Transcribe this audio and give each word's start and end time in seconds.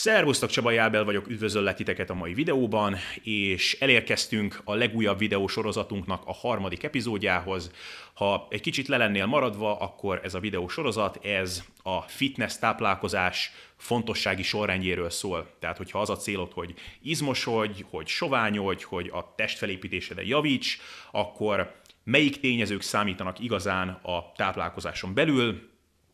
Szervusztok, 0.00 0.50
Csaba 0.50 0.70
Jábel 0.70 1.04
vagyok, 1.04 1.28
üdvözöllek 1.28 1.76
titeket 1.76 2.10
a 2.10 2.14
mai 2.14 2.34
videóban, 2.34 2.96
és 3.22 3.76
elérkeztünk 3.80 4.60
a 4.64 4.74
legújabb 4.74 5.18
videósorozatunknak 5.18 6.22
a 6.24 6.32
harmadik 6.32 6.82
epizódjához. 6.82 7.70
Ha 8.14 8.46
egy 8.50 8.60
kicsit 8.60 8.88
le 8.88 9.26
maradva, 9.26 9.78
akkor 9.78 10.20
ez 10.24 10.34
a 10.34 10.40
videósorozat, 10.40 11.24
ez 11.24 11.64
a 11.82 12.00
fitness 12.00 12.58
táplálkozás 12.58 13.52
fontossági 13.76 14.42
sorrendjéről 14.42 15.10
szól. 15.10 15.50
Tehát, 15.58 15.76
hogyha 15.76 16.00
az 16.00 16.10
a 16.10 16.16
célod, 16.16 16.52
hogy 16.52 16.74
izmosodj, 17.02 17.84
hogy 17.90 18.06
soványodj, 18.06 18.84
hogy 18.84 19.10
a 19.12 19.34
testfelépítésede 19.36 20.24
javíts, 20.24 20.78
akkor 21.10 21.74
melyik 22.04 22.40
tényezők 22.40 22.82
számítanak 22.82 23.40
igazán 23.40 23.88
a 23.88 24.32
táplálkozáson 24.36 25.14
belül, 25.14 25.67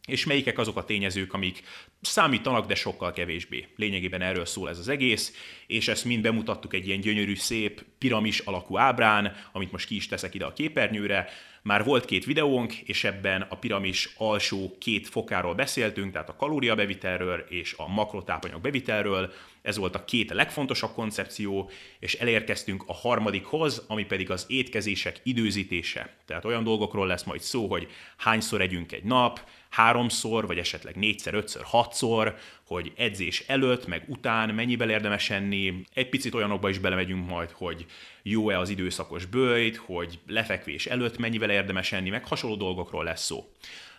és 0.07 0.25
melyikek 0.25 0.59
azok 0.59 0.77
a 0.77 0.85
tényezők, 0.85 1.33
amik 1.33 1.63
számítanak, 2.01 2.67
de 2.67 2.75
sokkal 2.75 3.13
kevésbé. 3.13 3.67
Lényegében 3.77 4.23
erről 4.23 4.47
szól 4.47 4.69
ez 4.69 4.79
az 4.79 4.89
egész, 4.89 5.33
és 5.67 5.89
ezt 5.89 6.05
mind 6.05 6.23
bemutattuk 6.23 6.75
egy 6.75 6.87
ilyen 6.87 7.01
gyönyörű, 7.01 7.35
szép 7.35 7.85
piramis 7.99 8.39
alakú 8.39 8.79
ábrán, 8.79 9.37
amit 9.53 9.73
most 9.73 9.87
ki 9.87 9.95
is 9.95 10.07
teszek 10.07 10.35
ide 10.35 10.45
a 10.45 10.53
képernyőre. 10.53 11.29
Már 11.63 11.85
volt 11.85 12.05
két 12.05 12.25
videónk, 12.25 12.75
és 12.75 13.05
ebben 13.05 13.47
a 13.49 13.57
piramis 13.57 14.15
alsó 14.17 14.77
két 14.81 15.09
fokáról 15.09 15.55
beszéltünk, 15.55 16.13
tehát 16.13 16.29
a 16.29 16.37
kalóriabevitelről 16.37 17.45
és 17.49 17.75
a 17.77 17.89
makrotápanyag 17.89 18.61
bevitelről. 18.61 19.33
Ez 19.63 19.77
volt 19.77 19.95
a 19.95 20.05
két 20.05 20.31
legfontosabb 20.31 20.93
koncepció, 20.93 21.71
és 21.99 22.15
elérkeztünk 22.15 22.85
a 22.87 22.95
harmadikhoz, 22.95 23.85
ami 23.89 24.05
pedig 24.05 24.31
az 24.31 24.45
étkezések 24.49 25.21
időzítése. 25.23 26.17
Tehát 26.27 26.45
olyan 26.45 26.65
dolgokról 26.65 27.07
lesz 27.07 27.23
majd 27.23 27.41
szó, 27.41 27.67
hogy 27.67 27.89
hányszor 28.17 28.61
együnk 28.61 28.93
egy 28.93 29.05
nap, 29.05 29.41
háromszor, 29.75 30.47
vagy 30.47 30.59
esetleg 30.59 30.97
négyszer, 30.97 31.35
ötször, 31.35 31.63
hatszor, 31.65 32.37
hogy 32.67 32.93
edzés 32.97 33.45
előtt, 33.47 33.87
meg 33.87 34.05
után 34.07 34.55
mennyivel 34.55 34.91
érdemes 34.91 35.31
enni. 35.31 35.85
Egy 35.95 36.09
picit 36.09 36.35
olyanokba 36.35 36.69
is 36.69 36.79
belemegyünk 36.79 37.29
majd, 37.29 37.51
hogy 37.51 37.87
jó-e 38.23 38.59
az 38.59 38.69
időszakos 38.69 39.27
bőjt, 39.27 39.77
hogy 39.77 40.19
lefekvés 40.27 40.87
előtt 40.87 41.19
mennyivel 41.19 41.51
érdemes 41.51 41.93
enni, 41.93 42.11
meg 42.11 42.27
hasonló 42.27 42.57
dolgokról 42.57 43.05
lesz 43.05 43.25
szó. 43.25 43.53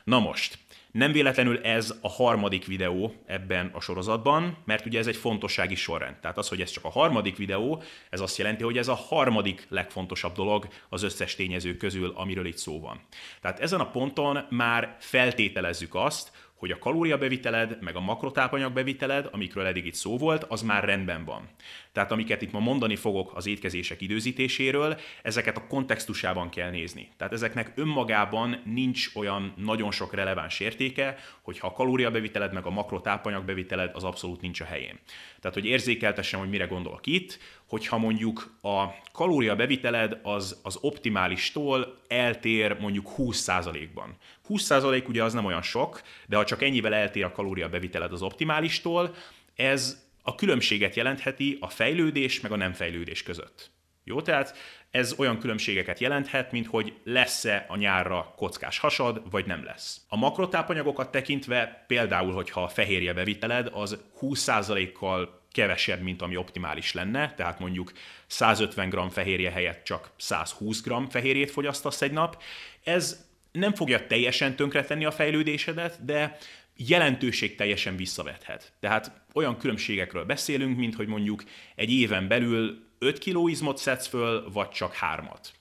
Na 0.04 0.20
most, 0.20 0.58
nem 0.96 1.12
véletlenül 1.12 1.60
ez 1.60 1.94
a 2.02 2.10
harmadik 2.10 2.66
videó 2.66 3.14
ebben 3.26 3.72
a 3.74 3.82
sorozatban, 3.82 4.58
mert 4.66 4.86
ugye 4.86 5.00
ez 5.00 5.08
egy 5.08 5.16
fontossági 5.16 5.76
sorrend. 5.76 6.16
Tehát 6.16 6.38
az, 6.38 6.48
hogy 6.48 6.62
ez 6.62 6.70
csak 6.72 6.84
a 6.84 6.90
harmadik 6.90 7.38
videó, 7.38 7.82
ez 8.10 8.20
azt 8.20 8.38
jelenti, 8.38 8.64
hogy 8.64 8.78
ez 8.78 8.88
a 8.88 8.94
harmadik 8.94 9.66
legfontosabb 9.70 10.36
dolog 10.36 10.68
az 10.90 11.04
összes 11.04 11.36
tényező 11.36 11.78
közül, 11.78 12.14
amiről 12.16 12.46
itt 12.46 12.58
szó 12.58 12.80
van. 12.80 13.02
Tehát 13.42 13.60
ezen 13.60 13.80
a 13.80 13.90
ponton 13.90 14.46
már 14.50 14.96
feltételezzük 15.00 15.96
azt, 15.96 16.32
hogy 16.56 16.72
a 16.72 16.78
kalóriabeviteled, 16.78 17.78
meg 17.82 17.96
a 17.96 18.00
makrotápanyagbeviteled, 18.00 19.30
amikről 19.32 19.66
eddig 19.66 19.86
itt 19.86 19.94
szó 19.94 20.18
volt, 20.18 20.44
az 20.44 20.62
már 20.62 20.84
rendben 20.84 21.26
van. 21.26 21.50
Tehát 21.92 22.12
amiket 22.12 22.42
itt 22.42 22.52
ma 22.52 22.60
mondani 22.60 22.96
fogok 22.96 23.32
az 23.36 23.48
étkezések 23.48 24.02
időzítéséről, 24.02 25.00
ezeket 25.22 25.58
a 25.58 25.68
kontextusában 25.68 26.50
kell 26.50 26.70
nézni. 26.70 27.10
Tehát 27.18 27.34
ezeknek 27.34 27.72
önmagában 27.76 28.62
nincs 28.66 29.10
olyan 29.16 29.54
nagyon 29.58 29.92
sok 29.92 30.14
releváns 30.14 30.60
értéke, 30.60 31.18
hogyha 31.42 31.68
a 31.68 31.72
kalóriabeviteled 31.72 32.54
meg 32.54 32.66
a 32.66 32.70
makrotápanyagbeviteled 32.70 33.92
az 33.94 34.04
abszolút 34.04 34.42
nincs 34.42 34.62
a 34.62 34.66
helyén. 34.66 35.00
Tehát, 35.40 35.60
hogy 35.60 35.66
érzékeltessem, 35.66 36.40
hogy 36.40 36.50
mire 36.50 36.66
gondolok 36.66 37.06
itt, 37.06 37.40
hogyha 37.66 37.98
mondjuk 37.98 38.58
a 38.62 38.86
kalóriabeviteled 39.12 40.20
az, 40.24 40.60
az 40.64 40.78
optimálistól 40.82 42.02
eltér 42.08 42.80
mondjuk 42.80 43.10
20%-ban. 43.18 44.16
20% 44.50 45.08
ugye 45.08 45.24
az 45.24 45.34
nem 45.34 45.46
olyan 45.46 45.62
sok, 45.62 46.02
de 46.28 46.36
ha 46.36 46.46
csak 46.46 46.62
ennyivel 46.62 46.94
eltér 46.94 47.24
a 47.24 47.32
kalóriabeviteled 47.32 48.12
az 48.12 48.22
optimálistól, 48.22 49.16
ez 49.56 50.04
a 50.24 50.36
különbséget 50.36 50.96
jelentheti 50.96 51.58
a 51.60 51.70
fejlődés 51.70 52.42
meg 52.42 52.52
a 52.52 52.56
nem 52.56 52.74
fejlődés 52.74 53.24
között. 53.24 53.74
Jó, 54.04 54.22
tehát 54.22 54.58
ez 54.92 55.14
olyan 55.18 55.40
különbségeket 55.40 56.00
jelenthet, 56.00 56.52
mint 56.52 56.68
hogy 56.68 56.94
lesz-e 57.04 57.66
a 57.68 57.76
nyárra 57.76 58.34
kockás 58.36 58.80
hasad, 58.80 59.22
vagy 59.32 59.46
nem 59.46 59.64
lesz. 59.64 60.02
A 60.08 60.18
makrotápanyagokat 60.18 61.12
tekintve 61.12 61.86
például, 61.88 62.34
hogyha 62.34 62.64
a 62.64 62.68
fehérje 62.68 63.14
beviteled, 63.14 63.70
az 63.74 63.98
20%-kal 64.22 65.44
kevesebb, 65.52 66.02
mint 66.02 66.22
ami 66.22 66.36
optimális 66.36 66.94
lenne, 66.94 67.34
tehát 67.34 67.60
mondjuk 67.60 67.92
150 68.28 68.90
g 68.90 69.12
fehérje 69.12 69.52
helyett 69.52 69.84
csak 69.84 70.10
120 70.18 70.82
g 70.82 70.94
fehérjét 71.10 71.52
fogyasztasz 71.52 72.02
egy 72.02 72.12
nap. 72.12 72.42
Ez 72.84 73.25
nem 73.56 73.74
fogja 73.74 74.08
teljesen 74.08 74.56
tönkretenni 74.56 75.06
a 75.06 75.12
fejlődésedet, 75.12 76.06
de 76.06 76.38
jelentőség 76.76 77.56
teljesen 77.56 77.96
visszavethet. 77.96 78.74
Tehát 78.80 79.12
olyan 79.34 79.58
különbségekről 79.58 80.26
beszélünk, 80.26 80.78
mint 80.78 80.96
hogy 80.96 81.08
mondjuk 81.08 81.44
egy 81.76 81.92
éven 81.92 82.28
belül 82.28 82.84
5 83.00 83.20
kg 83.20 83.50
izmot 83.50 83.78
szedsz 83.78 84.08
föl, 84.08 84.52
vagy 84.52 84.70
csak 84.70 84.94
hármat. 84.94 85.54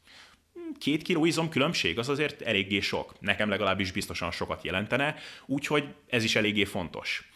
Két 0.78 1.02
kiló 1.02 1.24
izom 1.24 1.48
különbség, 1.48 1.98
az 1.98 2.08
azért 2.08 2.42
eléggé 2.42 2.80
sok. 2.80 3.20
Nekem 3.20 3.48
legalábbis 3.48 3.92
biztosan 3.92 4.30
sokat 4.30 4.64
jelentene, 4.64 5.16
úgyhogy 5.46 5.84
ez 6.08 6.24
is 6.24 6.36
eléggé 6.36 6.64
fontos. 6.64 7.28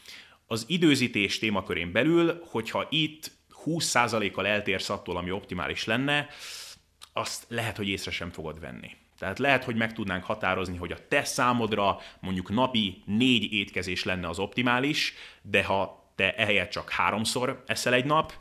Az 0.46 0.64
időzítés 0.68 1.38
témakörén 1.38 1.92
belül, 1.92 2.42
hogyha 2.46 2.86
itt 2.90 3.30
20%-kal 3.64 4.46
eltérsz 4.46 4.90
attól, 4.90 5.16
ami 5.16 5.30
optimális 5.30 5.84
lenne, 5.84 6.28
azt 7.12 7.44
lehet, 7.48 7.76
hogy 7.76 7.88
észre 7.88 8.10
sem 8.10 8.30
fogod 8.30 8.60
venni. 8.60 8.90
Tehát 9.18 9.38
lehet, 9.38 9.64
hogy 9.64 9.76
meg 9.76 9.92
tudnánk 9.92 10.24
határozni, 10.24 10.76
hogy 10.76 10.92
a 10.92 11.08
te 11.08 11.24
számodra 11.24 11.98
mondjuk 12.20 12.50
napi 12.50 13.02
négy 13.06 13.52
étkezés 13.52 14.04
lenne 14.04 14.28
az 14.28 14.38
optimális, 14.38 15.14
de 15.42 15.64
ha 15.64 16.10
te 16.14 16.34
ehelyett 16.34 16.70
csak 16.70 16.90
háromszor 16.90 17.62
eszel 17.66 17.92
egy 17.94 18.04
nap, 18.04 18.32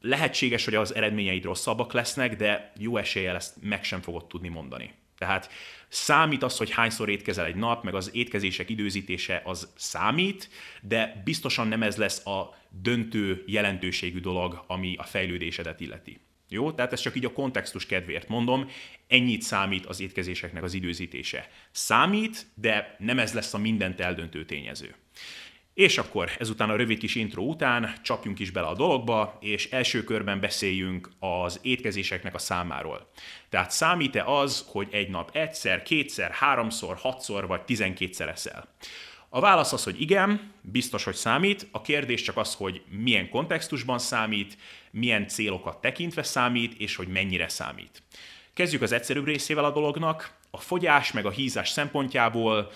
lehetséges, 0.00 0.64
hogy 0.64 0.74
az 0.74 0.94
eredményeid 0.94 1.44
rosszabbak 1.44 1.92
lesznek, 1.92 2.36
de 2.36 2.72
jó 2.78 2.96
eséllyel 2.96 3.34
ezt 3.34 3.56
meg 3.62 3.84
sem 3.84 4.00
fogod 4.00 4.26
tudni 4.26 4.48
mondani. 4.48 4.94
Tehát 5.18 5.50
számít 5.88 6.42
az, 6.42 6.56
hogy 6.56 6.70
hányszor 6.70 7.08
étkezel 7.08 7.44
egy 7.44 7.54
nap, 7.54 7.84
meg 7.84 7.94
az 7.94 8.10
étkezések 8.14 8.70
időzítése 8.70 9.42
az 9.44 9.72
számít, 9.76 10.50
de 10.82 11.22
biztosan 11.24 11.68
nem 11.68 11.82
ez 11.82 11.96
lesz 11.96 12.26
a 12.26 12.54
döntő 12.68 13.44
jelentőségű 13.46 14.20
dolog, 14.20 14.64
ami 14.66 14.96
a 14.96 15.02
fejlődésedet 15.02 15.80
illeti. 15.80 16.20
Jó? 16.48 16.72
Tehát 16.72 16.92
ez 16.92 17.00
csak 17.00 17.16
így 17.16 17.24
a 17.24 17.32
kontextus 17.32 17.86
kedvéért 17.86 18.28
mondom, 18.28 18.68
ennyit 19.06 19.42
számít 19.42 19.86
az 19.86 20.00
étkezéseknek 20.00 20.62
az 20.62 20.74
időzítése. 20.74 21.48
Számít, 21.70 22.46
de 22.54 22.96
nem 22.98 23.18
ez 23.18 23.32
lesz 23.32 23.54
a 23.54 23.58
mindent 23.58 24.00
eldöntő 24.00 24.44
tényező. 24.44 24.94
És 25.74 25.98
akkor 25.98 26.30
ezután 26.38 26.70
a 26.70 26.76
rövid 26.76 26.98
kis 26.98 27.14
intro 27.14 27.42
után 27.42 27.92
csapjunk 28.02 28.38
is 28.38 28.50
bele 28.50 28.66
a 28.66 28.74
dologba, 28.74 29.38
és 29.40 29.70
első 29.70 30.04
körben 30.04 30.40
beszéljünk 30.40 31.10
az 31.18 31.60
étkezéseknek 31.62 32.34
a 32.34 32.38
számáról. 32.38 33.10
Tehát 33.48 33.70
számít-e 33.70 34.24
az, 34.24 34.64
hogy 34.68 34.88
egy 34.90 35.08
nap 35.08 35.36
egyszer, 35.36 35.82
kétszer, 35.82 36.30
háromszor, 36.30 36.96
hatszor 36.96 37.46
vagy 37.46 37.62
tizenkétszer 37.62 38.28
eszel? 38.28 38.68
A 39.30 39.40
válasz 39.40 39.72
az, 39.72 39.84
hogy 39.84 40.00
igen, 40.00 40.52
biztos, 40.60 41.04
hogy 41.04 41.14
számít. 41.14 41.68
A 41.70 41.80
kérdés 41.80 42.22
csak 42.22 42.36
az, 42.36 42.54
hogy 42.54 42.82
milyen 42.88 43.28
kontextusban 43.28 43.98
számít, 43.98 44.56
milyen 44.90 45.28
célokat 45.28 45.80
tekintve 45.80 46.22
számít, 46.22 46.80
és 46.80 46.96
hogy 46.96 47.08
mennyire 47.08 47.48
számít. 47.48 48.02
Kezdjük 48.54 48.82
az 48.82 48.92
egyszerűbb 48.92 49.26
részével 49.26 49.64
a 49.64 49.72
dolognak. 49.72 50.36
A 50.50 50.58
fogyás 50.58 51.12
meg 51.12 51.26
a 51.26 51.30
hízás 51.30 51.68
szempontjából 51.68 52.70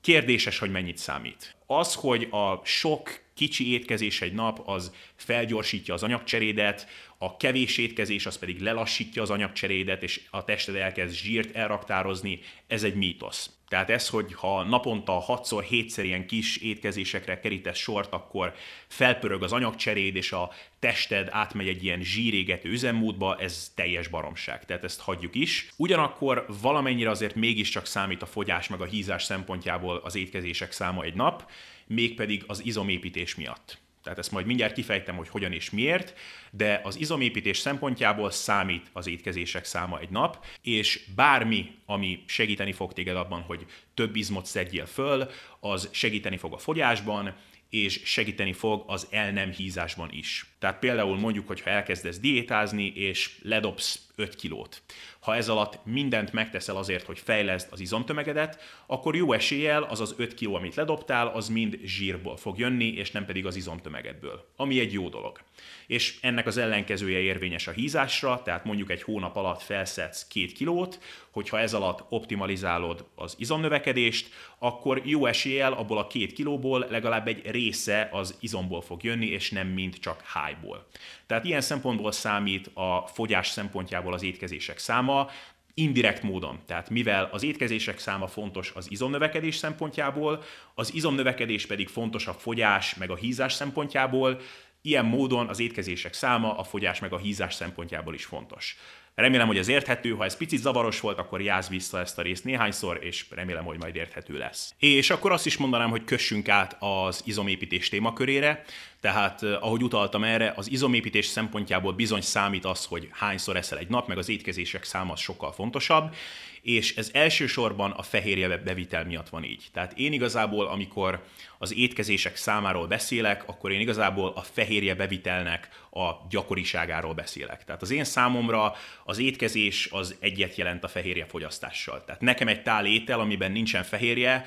kérdéses, 0.00 0.58
hogy 0.58 0.70
mennyit 0.70 0.98
számít. 0.98 1.56
Az, 1.66 1.94
hogy 1.94 2.28
a 2.30 2.60
sok 2.64 3.20
kicsi 3.34 3.72
étkezés 3.72 4.20
egy 4.20 4.32
nap, 4.32 4.62
az 4.68 4.92
felgyorsítja 5.16 5.94
az 5.94 6.02
anyagcserédet, 6.02 6.86
a 7.22 7.36
kevés 7.36 7.78
étkezés 7.78 8.26
az 8.26 8.38
pedig 8.38 8.60
lelassítja 8.60 9.22
az 9.22 9.30
anyagcserédet, 9.30 10.02
és 10.02 10.20
a 10.30 10.44
tested 10.44 10.74
elkezd 10.74 11.14
zsírt 11.14 11.56
elraktározni, 11.56 12.40
ez 12.66 12.82
egy 12.82 12.94
mítosz. 12.94 13.50
Tehát 13.68 13.90
ez, 13.90 14.08
hogy 14.08 14.34
ha 14.34 14.62
naponta 14.62 15.24
6-szor, 15.28 15.66
7-szer 15.70 16.02
ilyen 16.02 16.26
kis 16.26 16.56
étkezésekre 16.56 17.40
kerítesz 17.40 17.78
sort, 17.78 18.12
akkor 18.12 18.54
felpörög 18.88 19.42
az 19.42 19.52
anyagcseréd, 19.52 20.16
és 20.16 20.32
a 20.32 20.50
tested 20.78 21.28
átmegy 21.30 21.68
egy 21.68 21.84
ilyen 21.84 22.00
zsírégető 22.02 22.68
üzemmódba, 22.68 23.36
ez 23.36 23.72
teljes 23.74 24.08
baromság, 24.08 24.64
tehát 24.64 24.84
ezt 24.84 25.00
hagyjuk 25.00 25.34
is. 25.34 25.68
Ugyanakkor 25.76 26.46
valamennyire 26.60 27.10
azért 27.10 27.34
mégiscsak 27.34 27.86
számít 27.86 28.22
a 28.22 28.26
fogyás 28.26 28.68
meg 28.68 28.80
a 28.80 28.84
hízás 28.84 29.22
szempontjából 29.22 29.96
az 29.96 30.16
étkezések 30.16 30.72
száma 30.72 31.02
egy 31.02 31.14
nap, 31.14 31.50
mégpedig 31.86 32.44
az 32.46 32.64
izomépítés 32.64 33.34
miatt. 33.34 33.80
Tehát 34.02 34.18
ezt 34.18 34.30
majd 34.30 34.46
mindjárt 34.46 34.74
kifejtem, 34.74 35.16
hogy 35.16 35.28
hogyan 35.28 35.52
és 35.52 35.70
miért, 35.70 36.14
de 36.50 36.80
az 36.84 36.96
izomépítés 36.96 37.58
szempontjából 37.58 38.30
számít 38.30 38.90
az 38.92 39.06
étkezések 39.06 39.64
száma 39.64 39.98
egy 39.98 40.10
nap, 40.10 40.44
és 40.62 41.04
bármi, 41.14 41.70
ami 41.86 42.22
segíteni 42.26 42.72
fog 42.72 42.92
téged 42.92 43.16
abban, 43.16 43.40
hogy 43.40 43.66
több 43.94 44.16
izmot 44.16 44.46
szedjél 44.46 44.86
föl, 44.86 45.30
az 45.60 45.88
segíteni 45.92 46.36
fog 46.36 46.52
a 46.52 46.58
fogyásban, 46.58 47.34
és 47.70 48.00
segíteni 48.04 48.52
fog 48.52 48.84
az 48.86 49.06
el 49.10 49.30
nem 49.30 49.50
hízásban 49.50 50.08
is. 50.12 50.46
Tehát 50.58 50.78
például 50.78 51.18
mondjuk, 51.18 51.46
hogyha 51.46 51.70
elkezdesz 51.70 52.18
diétázni, 52.18 52.92
és 52.94 53.38
ledobsz 53.42 54.06
5 54.22 54.34
kilót. 54.34 54.82
Ha 55.20 55.36
ez 55.36 55.48
alatt 55.48 55.78
mindent 55.84 56.32
megteszel 56.32 56.76
azért, 56.76 57.06
hogy 57.06 57.18
fejleszd 57.18 57.68
az 57.70 57.80
izomtömegedet, 57.80 58.62
akkor 58.86 59.16
jó 59.16 59.32
eséllyel 59.32 59.82
az 59.82 60.00
az 60.00 60.14
5 60.16 60.34
kiló, 60.34 60.54
amit 60.54 60.74
ledobtál, 60.74 61.26
az 61.26 61.48
mind 61.48 61.78
zsírból 61.84 62.36
fog 62.36 62.58
jönni, 62.58 62.86
és 62.86 63.10
nem 63.10 63.24
pedig 63.24 63.46
az 63.46 63.56
izomtömegedből, 63.56 64.44
ami 64.56 64.80
egy 64.80 64.92
jó 64.92 65.08
dolog. 65.08 65.40
És 65.86 66.18
ennek 66.20 66.46
az 66.46 66.56
ellenkezője 66.56 67.18
érvényes 67.18 67.66
a 67.66 67.70
hízásra, 67.70 68.42
tehát 68.44 68.64
mondjuk 68.64 68.90
egy 68.90 69.02
hónap 69.02 69.36
alatt 69.36 69.62
felszedsz 69.62 70.26
2 70.28 70.46
kilót, 70.46 70.98
hogyha 71.30 71.58
ez 71.58 71.74
alatt 71.74 72.04
optimalizálod 72.08 73.04
az 73.14 73.34
izomnövekedést, 73.38 74.28
akkor 74.58 75.02
jó 75.04 75.26
eséllyel 75.26 75.72
abból 75.72 75.98
a 75.98 76.06
két 76.06 76.32
kilóból 76.32 76.86
legalább 76.90 77.28
egy 77.28 77.50
része 77.50 78.08
az 78.12 78.36
izomból 78.40 78.80
fog 78.80 79.02
jönni, 79.02 79.26
és 79.26 79.50
nem 79.50 79.68
mind 79.68 79.98
csak 79.98 80.20
hájból. 80.24 80.86
Tehát 81.32 81.46
ilyen 81.46 81.60
szempontból 81.60 82.12
számít 82.12 82.70
a 82.74 83.06
fogyás 83.06 83.48
szempontjából 83.48 84.12
az 84.12 84.22
étkezések 84.22 84.78
száma, 84.78 85.30
indirekt 85.74 86.22
módon. 86.22 86.60
Tehát 86.66 86.90
mivel 86.90 87.28
az 87.32 87.42
étkezések 87.42 87.98
száma 87.98 88.26
fontos 88.26 88.72
az 88.74 88.90
izomnövekedés 88.90 89.56
szempontjából, 89.56 90.42
az 90.74 90.94
izomnövekedés 90.94 91.66
pedig 91.66 91.88
fontos 91.88 92.26
a 92.26 92.32
fogyás 92.32 92.94
meg 92.94 93.10
a 93.10 93.16
hízás 93.16 93.52
szempontjából, 93.52 94.40
ilyen 94.82 95.04
módon 95.04 95.48
az 95.48 95.60
étkezések 95.60 96.12
száma 96.12 96.56
a 96.56 96.64
fogyás 96.64 97.00
meg 97.00 97.12
a 97.12 97.18
hízás 97.18 97.54
szempontjából 97.54 98.14
is 98.14 98.24
fontos. 98.24 98.76
Remélem, 99.14 99.46
hogy 99.46 99.58
ez 99.58 99.68
érthető, 99.68 100.10
ha 100.14 100.24
ez 100.24 100.36
picit 100.36 100.60
zavaros 100.60 101.00
volt, 101.00 101.18
akkor 101.18 101.40
jáz 101.40 101.68
vissza 101.68 102.00
ezt 102.00 102.18
a 102.18 102.22
részt 102.22 102.44
néhányszor, 102.44 102.98
és 103.00 103.26
remélem, 103.30 103.64
hogy 103.64 103.78
majd 103.78 103.96
érthető 103.96 104.38
lesz. 104.38 104.74
És 104.78 105.10
akkor 105.10 105.32
azt 105.32 105.46
is 105.46 105.56
mondanám, 105.56 105.90
hogy 105.90 106.04
kössünk 106.04 106.48
át 106.48 106.76
az 106.78 107.22
izomépítés 107.24 107.88
témakörére, 107.88 108.64
tehát 109.00 109.42
ahogy 109.42 109.82
utaltam 109.82 110.24
erre, 110.24 110.52
az 110.56 110.70
izomépítés 110.70 111.26
szempontjából 111.26 111.92
bizony 111.92 112.20
számít 112.20 112.64
az, 112.64 112.84
hogy 112.84 113.08
hányszor 113.12 113.56
eszel 113.56 113.78
egy 113.78 113.88
nap, 113.88 114.08
meg 114.08 114.18
az 114.18 114.28
étkezések 114.28 114.84
száma 114.84 115.16
sokkal 115.16 115.52
fontosabb, 115.52 116.14
és 116.62 116.96
ez 116.96 117.10
elsősorban 117.12 117.90
a 117.90 118.02
fehérje 118.02 118.56
bevitel 118.58 119.04
miatt 119.04 119.28
van 119.28 119.44
így. 119.44 119.64
Tehát 119.72 119.92
én 119.98 120.12
igazából, 120.12 120.66
amikor 120.66 121.22
az 121.58 121.74
étkezések 121.74 122.36
számáról 122.36 122.86
beszélek, 122.86 123.48
akkor 123.48 123.70
én 123.70 123.80
igazából 123.80 124.32
a 124.34 124.40
fehérje 124.40 124.94
bevitelnek 124.94 125.68
a 125.90 126.10
gyakoriságáról 126.28 127.14
beszélek. 127.14 127.64
Tehát 127.64 127.82
az 127.82 127.90
én 127.90 128.04
számomra 128.04 128.74
az 129.04 129.18
étkezés 129.18 129.88
az 129.90 130.16
egyet 130.20 130.56
jelent 130.56 130.84
a 130.84 130.88
fehérje 130.88 131.24
fogyasztással. 131.24 132.04
Tehát 132.04 132.20
nekem 132.20 132.48
egy 132.48 132.62
tál 132.62 132.86
étel, 132.86 133.20
amiben 133.20 133.52
nincsen 133.52 133.82
fehérje, 133.82 134.44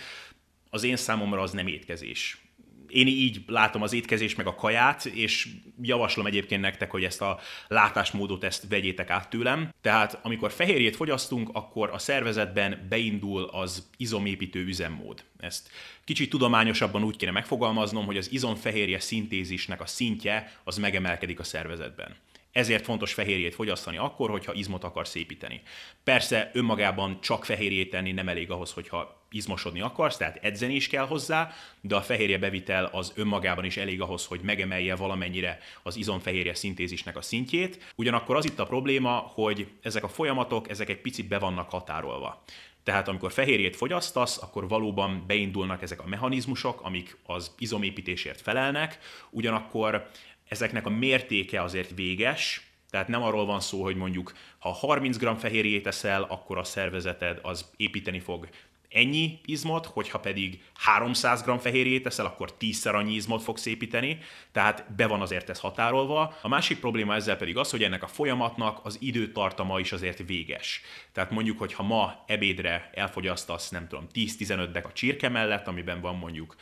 az 0.70 0.84
én 0.84 0.96
számomra 0.96 1.42
az 1.42 1.52
nem 1.52 1.68
étkezés 1.68 2.46
én 2.96 3.08
így 3.08 3.42
látom 3.48 3.82
az 3.82 3.94
étkezés 3.94 4.36
meg 4.36 4.48
a 4.48 4.56
kaját, 4.56 5.06
és 5.06 5.48
javaslom 5.82 6.26
egyébként 6.26 6.62
nektek, 6.62 6.92
hogy 6.92 7.04
ezt 7.04 7.22
a 7.22 7.40
látásmódot 7.68 8.44
ezt 8.44 8.68
vegyétek 8.70 9.10
át 9.10 9.30
tőlem. 9.30 9.74
Tehát 9.82 10.20
amikor 10.22 10.52
fehérjét 10.52 10.96
fogyasztunk, 10.96 11.50
akkor 11.54 11.90
a 11.90 11.98
szervezetben 11.98 12.86
beindul 12.90 13.44
az 13.44 13.90
izomépítő 13.98 14.64
üzemmód. 14.66 15.24
Ezt 15.40 15.70
kicsit 16.04 16.30
tudományosabban 16.30 17.04
úgy 17.04 17.18
kéne 17.18 17.32
megfogalmaznom, 17.32 18.06
hogy 18.06 18.18
az 18.18 18.32
izomfehérje 18.32 19.00
szintézisnek 19.00 19.82
a 19.82 19.86
szintje 19.86 20.60
az 20.64 20.78
megemelkedik 20.78 21.40
a 21.40 21.44
szervezetben 21.44 22.16
ezért 22.56 22.84
fontos 22.84 23.14
fehérjét 23.14 23.56
fogyasztani 23.56 23.98
akkor, 23.98 24.30
hogyha 24.30 24.54
izmot 24.54 24.84
akarsz 24.84 25.16
építeni. 25.16 25.62
Persze 26.04 26.52
önmagában 26.54 27.22
csak 27.22 27.46
fehérjét 27.46 27.90
tenni 27.90 28.12
nem 28.12 28.30
elég 28.30 28.52
ahhoz, 28.52 28.72
hogyha 28.72 29.26
izmosodni 29.32 29.82
akarsz, 29.82 30.18
tehát 30.18 30.40
edzeni 30.42 30.76
is 30.76 30.88
kell 30.88 31.06
hozzá, 31.06 31.54
de 31.82 31.96
a 31.96 32.02
fehérje 32.02 32.38
bevitel 32.38 32.90
az 32.92 33.14
önmagában 33.16 33.66
is 33.66 33.78
elég 33.78 34.02
ahhoz, 34.02 34.26
hogy 34.26 34.40
megemelje 34.44 34.96
valamennyire 34.96 35.60
az 35.84 35.96
izomfehérje 35.96 36.54
szintézisnek 36.54 37.18
a 37.18 37.22
szintjét. 37.22 37.94
Ugyanakkor 37.96 38.36
az 38.36 38.46
itt 38.46 38.60
a 38.60 38.66
probléma, 38.66 39.12
hogy 39.12 39.68
ezek 39.82 40.04
a 40.04 40.08
folyamatok, 40.08 40.70
ezek 40.70 40.90
egy 40.90 41.02
picit 41.02 41.28
be 41.28 41.40
vannak 41.40 41.70
határolva. 41.70 42.44
Tehát 42.84 43.08
amikor 43.08 43.32
fehérjét 43.32 43.76
fogyasztasz, 43.76 44.42
akkor 44.42 44.68
valóban 44.68 45.24
beindulnak 45.28 45.82
ezek 45.82 46.02
a 46.02 46.08
mechanizmusok, 46.08 46.82
amik 46.82 47.18
az 47.26 47.52
izomépítésért 47.58 48.42
felelnek, 48.42 48.98
ugyanakkor 49.30 50.10
ezeknek 50.48 50.86
a 50.86 50.90
mértéke 50.90 51.62
azért 51.62 51.92
véges, 51.96 52.62
tehát 52.90 53.08
nem 53.08 53.24
arról 53.24 53.46
van 53.46 53.60
szó, 53.60 53.84
hogy 53.84 53.96
mondjuk 53.96 54.34
ha 54.60 54.70
30 54.70 55.18
g 55.18 55.38
fehérjét 55.38 55.88
eszel, 55.88 56.24
akkor 56.24 56.58
a 56.58 56.64
szervezeted 56.64 57.40
az 57.42 57.66
építeni 57.78 58.20
fog 58.20 58.48
ennyi 58.96 59.40
izmot, 59.46 59.86
hogyha 59.86 60.20
pedig 60.20 60.64
300 60.74 61.44
g 61.44 61.60
fehérjét 61.60 62.06
eszel, 62.06 62.26
akkor 62.26 62.54
10-szer 62.60 62.94
annyi 62.94 63.14
izmot 63.14 63.44
fogsz 63.44 63.66
építeni, 63.66 64.20
tehát 64.52 64.96
be 64.96 65.08
van 65.08 65.22
azért 65.22 65.50
ez 65.50 65.60
határolva. 65.60 66.38
A 66.42 66.48
másik 66.48 66.80
probléma 66.80 67.16
ezzel 67.16 67.38
pedig 67.38 67.58
az, 67.58 67.72
hogy 67.72 67.84
ennek 67.84 68.04
a 68.04 68.08
folyamatnak 68.08 68.80
az 68.84 68.98
időtartama 69.02 69.80
is 69.80 69.92
azért 69.92 70.24
véges. 70.26 70.82
Tehát 71.12 71.32
mondjuk, 71.32 71.60
hogy 71.60 71.74
ha 71.74 71.84
ma 71.84 72.24
ebédre 72.28 72.90
elfogyasztasz, 72.94 73.70
nem 73.70 73.88
tudom, 73.88 74.08
10-15 74.14 74.70
dek 74.72 74.86
a 74.86 74.92
csirke 74.92 75.30
mellett, 75.30 75.68
amiben 75.68 76.02
van 76.02 76.16
mondjuk 76.16 76.56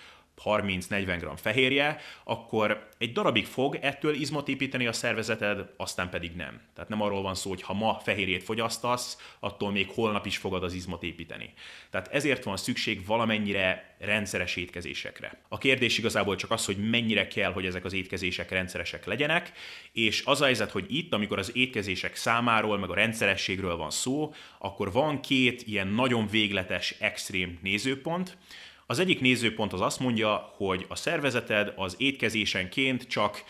30-40 0.43 1.17
g 1.21 1.39
fehérje, 1.39 1.97
akkor 2.23 2.89
egy 2.97 3.11
darabig 3.11 3.45
fog 3.45 3.77
ettől 3.81 4.13
izmot 4.13 4.47
építeni 4.47 4.87
a 4.87 4.93
szervezeted, 4.93 5.69
aztán 5.77 6.09
pedig 6.09 6.35
nem. 6.35 6.61
Tehát 6.75 6.89
nem 6.89 7.01
arról 7.01 7.21
van 7.21 7.35
szó, 7.35 7.49
hogy 7.49 7.61
ha 7.61 7.73
ma 7.73 7.99
fehérjét 8.03 8.43
fogyasztasz, 8.43 9.35
attól 9.39 9.71
még 9.71 9.89
holnap 9.89 10.25
is 10.25 10.37
fogad 10.37 10.63
az 10.63 10.73
izmot 10.73 11.03
építeni. 11.03 11.53
Tehát 11.89 12.07
ezért 12.07 12.43
van 12.43 12.57
szükség 12.57 13.05
valamennyire 13.05 13.95
rendszeres 13.99 14.55
étkezésekre. 14.55 15.41
A 15.47 15.57
kérdés 15.57 15.97
igazából 15.97 16.35
csak 16.35 16.51
az, 16.51 16.65
hogy 16.65 16.89
mennyire 16.89 17.27
kell, 17.27 17.51
hogy 17.51 17.65
ezek 17.65 17.85
az 17.85 17.93
étkezések 17.93 18.51
rendszeresek 18.51 19.05
legyenek, 19.05 19.51
és 19.91 20.23
az 20.25 20.41
a 20.41 20.45
helyzet, 20.45 20.71
hogy 20.71 20.85
itt, 20.87 21.13
amikor 21.13 21.39
az 21.39 21.55
étkezések 21.55 22.15
számáról, 22.15 22.77
meg 22.77 22.89
a 22.89 22.95
rendszerességről 22.95 23.75
van 23.75 23.91
szó, 23.91 24.33
akkor 24.57 24.91
van 24.91 25.19
két 25.19 25.61
ilyen 25.61 25.87
nagyon 25.87 26.27
végletes, 26.27 26.95
extrém 26.99 27.59
nézőpont, 27.61 28.37
az 28.85 28.99
egyik 28.99 29.19
nézőpont 29.19 29.73
az 29.73 29.81
azt 29.81 29.99
mondja, 29.99 30.53
hogy 30.55 30.85
a 30.89 30.95
szervezeted 30.95 31.73
az 31.75 31.95
étkezésenként 31.97 33.07
csak 33.07 33.43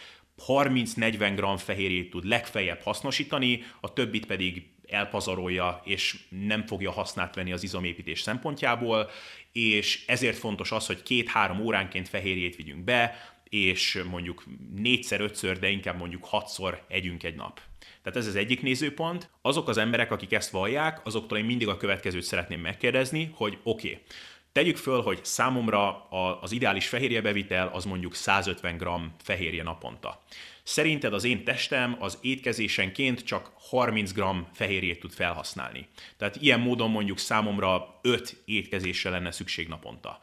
30-40 0.48 1.56
g 1.56 1.60
fehérjét 1.60 2.10
tud 2.10 2.26
legfeljebb 2.26 2.82
hasznosítani, 2.82 3.64
a 3.82 3.94
többit 3.94 4.26
pedig 4.26 4.68
elpazarolja, 4.88 5.82
és 5.86 6.18
nem 6.30 6.66
fogja 6.66 6.92
hasznát 6.92 7.36
venni 7.36 7.52
az 7.52 7.64
izomépítés 7.64 8.22
szempontjából, 8.22 9.10
és 9.52 10.04
ezért 10.08 10.38
fontos 10.38 10.72
az, 10.72 10.86
hogy 10.86 11.04
két-három 11.04 11.60
óránként 11.60 12.10
fehérjét 12.10 12.56
vigyünk 12.56 12.84
be, 12.84 13.34
és 13.50 14.04
mondjuk 14.10 14.44
négyszer, 14.76 15.22
ötször, 15.22 15.60
de 15.60 15.70
inkább 15.70 15.98
mondjuk 15.98 16.26
hatszor 16.26 16.86
együnk 16.88 17.24
egy 17.24 17.36
nap. 17.36 17.62
Tehát 18.02 18.20
ez 18.20 18.28
az 18.28 18.36
egyik 18.36 18.62
nézőpont. 18.62 19.30
Azok 19.42 19.68
az 19.68 19.78
emberek, 19.78 20.12
akik 20.12 20.34
ezt 20.34 20.50
vallják, 20.50 21.06
azoktól 21.06 21.38
én 21.38 21.46
mindig 21.46 21.68
a 21.68 21.78
következőt 21.78 22.24
szeretném 22.24 22.60
megkérdezni, 22.60 23.32
hogy 23.34 23.58
oké, 23.64 23.88
okay, 23.88 24.02
Tegyük 24.54 24.78
föl, 24.78 25.02
hogy 25.02 25.20
számomra 25.26 26.10
az 26.42 26.52
ideális 26.52 26.88
fehérjebevitel 26.88 27.68
az 27.68 27.86
mondjuk 27.86 28.16
150 28.16 28.78
g 28.78 28.88
fehérje 29.24 29.64
naponta. 29.64 30.22
Szerinted 30.64 31.14
az 31.14 31.24
én 31.24 31.44
testem 31.44 31.96
az 32.00 32.18
étkezésenként 32.22 33.24
csak 33.24 33.52
30 33.56 34.12
g 34.12 34.24
fehérjét 34.54 35.00
tud 35.00 35.12
felhasználni. 35.12 35.88
Tehát 36.18 36.36
ilyen 36.36 36.60
módon 36.60 36.90
mondjuk 36.90 37.18
számomra 37.18 38.00
5 38.02 38.42
étkezésre 38.46 39.10
lenne 39.10 39.32
szükség 39.32 39.68
naponta. 39.68 40.20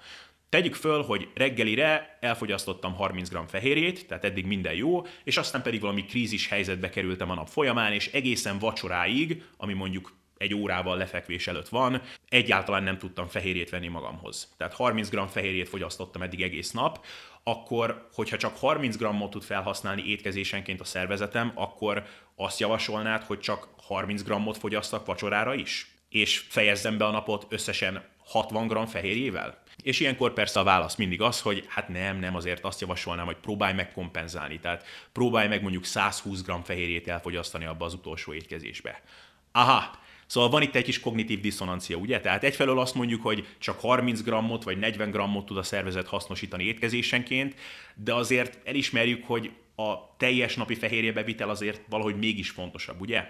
Tegyük 0.48 0.74
föl, 0.74 1.02
hogy 1.02 1.28
reggelire 1.34 2.18
elfogyasztottam 2.20 2.94
30 2.94 3.28
g 3.28 3.38
fehérjét, 3.48 4.06
tehát 4.06 4.24
eddig 4.24 4.46
minden 4.46 4.74
jó, 4.74 5.06
és 5.24 5.36
aztán 5.36 5.62
pedig 5.62 5.80
valami 5.80 6.04
krízis 6.04 6.48
helyzetbe 6.48 6.90
kerültem 6.90 7.30
a 7.30 7.34
nap 7.34 7.48
folyamán, 7.48 7.92
és 7.92 8.06
egészen 8.06 8.58
vacsoráig, 8.58 9.42
ami 9.56 9.72
mondjuk 9.72 10.12
egy 10.40 10.54
órával 10.54 10.96
lefekvés 10.96 11.46
előtt 11.46 11.68
van, 11.68 12.02
egyáltalán 12.28 12.82
nem 12.82 12.98
tudtam 12.98 13.26
fehérjét 13.26 13.70
venni 13.70 13.88
magamhoz. 13.88 14.54
Tehát 14.56 14.74
30 14.74 15.08
g 15.08 15.28
fehérjét 15.28 15.68
fogyasztottam 15.68 16.22
eddig 16.22 16.42
egész 16.42 16.70
nap, 16.70 17.04
akkor, 17.42 18.08
hogyha 18.12 18.36
csak 18.36 18.56
30 18.56 18.96
g-ot 18.96 19.30
tud 19.30 19.42
felhasználni 19.42 20.02
étkezésenként 20.06 20.80
a 20.80 20.84
szervezetem, 20.84 21.52
akkor 21.54 22.06
azt 22.36 22.60
javasolnád, 22.60 23.22
hogy 23.22 23.40
csak 23.40 23.68
30 23.76 24.22
g-ot 24.22 24.58
fogyasztak 24.58 25.06
vacsorára 25.06 25.54
is? 25.54 25.94
És 26.08 26.38
fejezzem 26.38 26.98
be 26.98 27.04
a 27.04 27.10
napot 27.10 27.46
összesen 27.48 28.04
60 28.26 28.66
g 28.66 28.88
fehérjével? 28.88 29.62
És 29.82 30.00
ilyenkor 30.00 30.32
persze 30.32 30.60
a 30.60 30.64
válasz 30.64 30.96
mindig 30.96 31.20
az, 31.20 31.40
hogy 31.40 31.64
hát 31.68 31.88
nem, 31.88 32.18
nem, 32.18 32.34
azért 32.34 32.64
azt 32.64 32.80
javasolnám, 32.80 33.26
hogy 33.26 33.36
próbálj 33.36 33.74
meg 33.74 33.92
kompenzálni. 33.92 34.58
Tehát 34.58 34.86
próbálj 35.12 35.48
meg 35.48 35.62
mondjuk 35.62 35.84
120 35.84 36.42
g 36.42 36.52
fehérjét 36.64 37.08
elfogyasztani 37.08 37.64
abba 37.64 37.84
az 37.84 37.94
utolsó 37.94 38.32
étkezésbe. 38.32 39.02
Aha, 39.52 39.98
Szóval 40.30 40.50
van 40.50 40.62
itt 40.62 40.74
egy 40.74 40.84
kis 40.84 41.00
kognitív 41.00 41.40
diszonancia, 41.40 41.96
ugye? 41.96 42.20
Tehát 42.20 42.44
egyfelől 42.44 42.78
azt 42.78 42.94
mondjuk, 42.94 43.22
hogy 43.22 43.46
csak 43.58 43.80
30 43.80 44.22
grammot 44.22 44.64
vagy 44.64 44.78
40 44.78 45.10
grammot 45.10 45.46
tud 45.46 45.56
a 45.56 45.62
szervezet 45.62 46.06
hasznosítani 46.06 46.64
étkezésenként, 46.64 47.54
de 47.94 48.14
azért 48.14 48.58
elismerjük, 48.64 49.24
hogy 49.26 49.50
a 49.76 50.16
teljes 50.16 50.54
napi 50.54 50.74
fehérjebevitel 50.74 51.50
azért 51.50 51.80
valahogy 51.88 52.18
mégis 52.18 52.50
fontosabb, 52.50 53.00
ugye? 53.00 53.24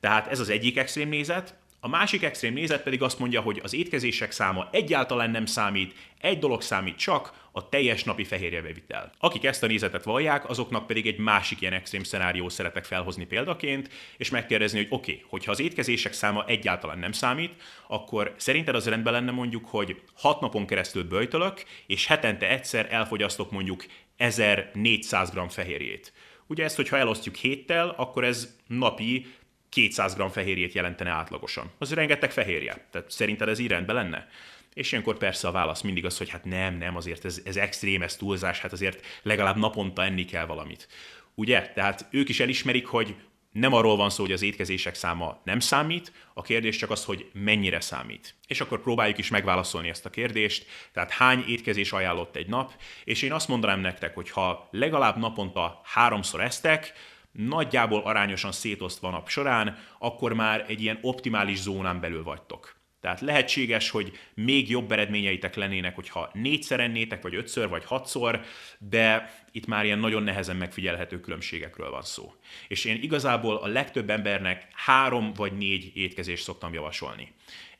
Tehát 0.00 0.26
ez 0.26 0.40
az 0.40 0.48
egyik 0.48 0.76
extrém 0.76 1.08
nézet. 1.08 1.54
A 1.84 1.88
másik 1.88 2.22
extrém 2.22 2.52
nézet 2.52 2.82
pedig 2.82 3.02
azt 3.02 3.18
mondja, 3.18 3.40
hogy 3.40 3.60
az 3.62 3.74
étkezések 3.74 4.30
száma 4.30 4.68
egyáltalán 4.72 5.30
nem 5.30 5.46
számít, 5.46 5.94
egy 6.20 6.38
dolog 6.38 6.62
számít 6.62 6.96
csak, 6.96 7.48
a 7.52 7.68
teljes 7.68 8.04
napi 8.04 8.24
fehérjebevitel. 8.24 9.12
Akik 9.18 9.44
ezt 9.44 9.62
a 9.62 9.66
nézetet 9.66 10.04
vallják, 10.04 10.48
azoknak 10.48 10.86
pedig 10.86 11.06
egy 11.06 11.18
másik 11.18 11.60
ilyen 11.60 11.72
extrém 11.72 12.02
szenárió 12.02 12.48
szeretek 12.48 12.84
felhozni 12.84 13.24
példaként, 13.24 13.88
és 14.16 14.30
megkérdezni, 14.30 14.78
hogy 14.78 14.86
oké, 14.90 15.12
okay, 15.12 15.24
hogyha 15.28 15.50
az 15.50 15.60
étkezések 15.60 16.12
száma 16.12 16.44
egyáltalán 16.46 16.98
nem 16.98 17.12
számít, 17.12 17.62
akkor 17.86 18.34
szerinted 18.36 18.74
az 18.74 18.88
rendben 18.88 19.12
lenne 19.12 19.30
mondjuk, 19.30 19.66
hogy 19.66 20.02
6 20.14 20.40
napon 20.40 20.66
keresztül 20.66 21.04
böjtölök, 21.04 21.64
és 21.86 22.06
hetente 22.06 22.48
egyszer 22.48 22.86
elfogyasztok 22.90 23.50
mondjuk 23.50 23.84
1400 24.16 25.30
g 25.30 25.50
fehérjét. 25.50 26.12
Ugye 26.46 26.64
ezt, 26.64 26.76
hogyha 26.76 26.96
elosztjuk 26.96 27.34
héttel, 27.34 27.94
akkor 27.96 28.24
ez 28.24 28.56
napi 28.66 29.26
200 29.72 30.14
g 30.14 30.30
fehérjét 30.30 30.72
jelentene 30.72 31.10
átlagosan. 31.10 31.70
Az 31.78 31.92
rengeteg 31.92 32.32
fehérje. 32.32 32.86
Tehát 32.90 33.10
szerinted 33.10 33.48
ez 33.48 33.58
így 33.58 33.68
rendben 33.68 33.94
lenne? 33.94 34.28
És 34.74 34.92
ilyenkor 34.92 35.18
persze 35.18 35.48
a 35.48 35.52
válasz 35.52 35.80
mindig 35.80 36.04
az, 36.04 36.18
hogy 36.18 36.30
hát 36.30 36.44
nem, 36.44 36.74
nem, 36.74 36.96
azért 36.96 37.24
ez, 37.24 37.40
ez 37.44 37.56
extrém, 37.56 38.02
ez 38.02 38.16
túlzás, 38.16 38.60
hát 38.60 38.72
azért 38.72 39.06
legalább 39.22 39.56
naponta 39.56 40.04
enni 40.04 40.24
kell 40.24 40.46
valamit. 40.46 40.88
Ugye? 41.34 41.70
Tehát 41.74 42.06
ők 42.10 42.28
is 42.28 42.40
elismerik, 42.40 42.86
hogy 42.86 43.16
nem 43.52 43.72
arról 43.72 43.96
van 43.96 44.10
szó, 44.10 44.22
hogy 44.22 44.32
az 44.32 44.42
étkezések 44.42 44.94
száma 44.94 45.40
nem 45.44 45.60
számít, 45.60 46.12
a 46.34 46.42
kérdés 46.42 46.76
csak 46.76 46.90
az, 46.90 47.04
hogy 47.04 47.30
mennyire 47.32 47.80
számít. 47.80 48.34
És 48.46 48.60
akkor 48.60 48.80
próbáljuk 48.82 49.18
is 49.18 49.30
megválaszolni 49.30 49.88
ezt 49.88 50.06
a 50.06 50.10
kérdést, 50.10 50.66
tehát 50.92 51.10
hány 51.10 51.44
étkezés 51.48 51.92
ajánlott 51.92 52.36
egy 52.36 52.48
nap, 52.48 52.72
és 53.04 53.22
én 53.22 53.32
azt 53.32 53.48
mondanám 53.48 53.80
nektek, 53.80 54.14
hogy 54.14 54.30
ha 54.30 54.68
legalább 54.70 55.16
naponta 55.16 55.80
háromszor 55.84 56.40
esztek, 56.40 56.92
nagyjából 57.32 58.02
arányosan 58.02 58.52
szétosztva 58.52 59.10
nap 59.10 59.28
során, 59.28 59.78
akkor 59.98 60.32
már 60.32 60.64
egy 60.68 60.82
ilyen 60.82 60.98
optimális 61.02 61.58
zónán 61.60 62.00
belül 62.00 62.22
vagytok. 62.22 62.80
Tehát 63.02 63.20
lehetséges, 63.20 63.90
hogy 63.90 64.12
még 64.34 64.70
jobb 64.70 64.92
eredményeitek 64.92 65.54
lennének, 65.54 65.94
hogyha 65.94 66.30
négyszer 66.32 66.80
ennétek, 66.80 67.22
vagy 67.22 67.34
ötször, 67.34 67.68
vagy 67.68 67.84
hatszor, 67.84 68.40
de 68.78 69.34
itt 69.52 69.66
már 69.66 69.84
ilyen 69.84 69.98
nagyon 69.98 70.22
nehezen 70.22 70.56
megfigyelhető 70.56 71.20
különbségekről 71.20 71.90
van 71.90 72.02
szó. 72.02 72.34
És 72.68 72.84
én 72.84 73.02
igazából 73.02 73.56
a 73.56 73.66
legtöbb 73.66 74.10
embernek 74.10 74.68
három 74.72 75.32
vagy 75.32 75.52
négy 75.56 75.96
étkezést 75.96 76.42
szoktam 76.42 76.72
javasolni. 76.72 77.32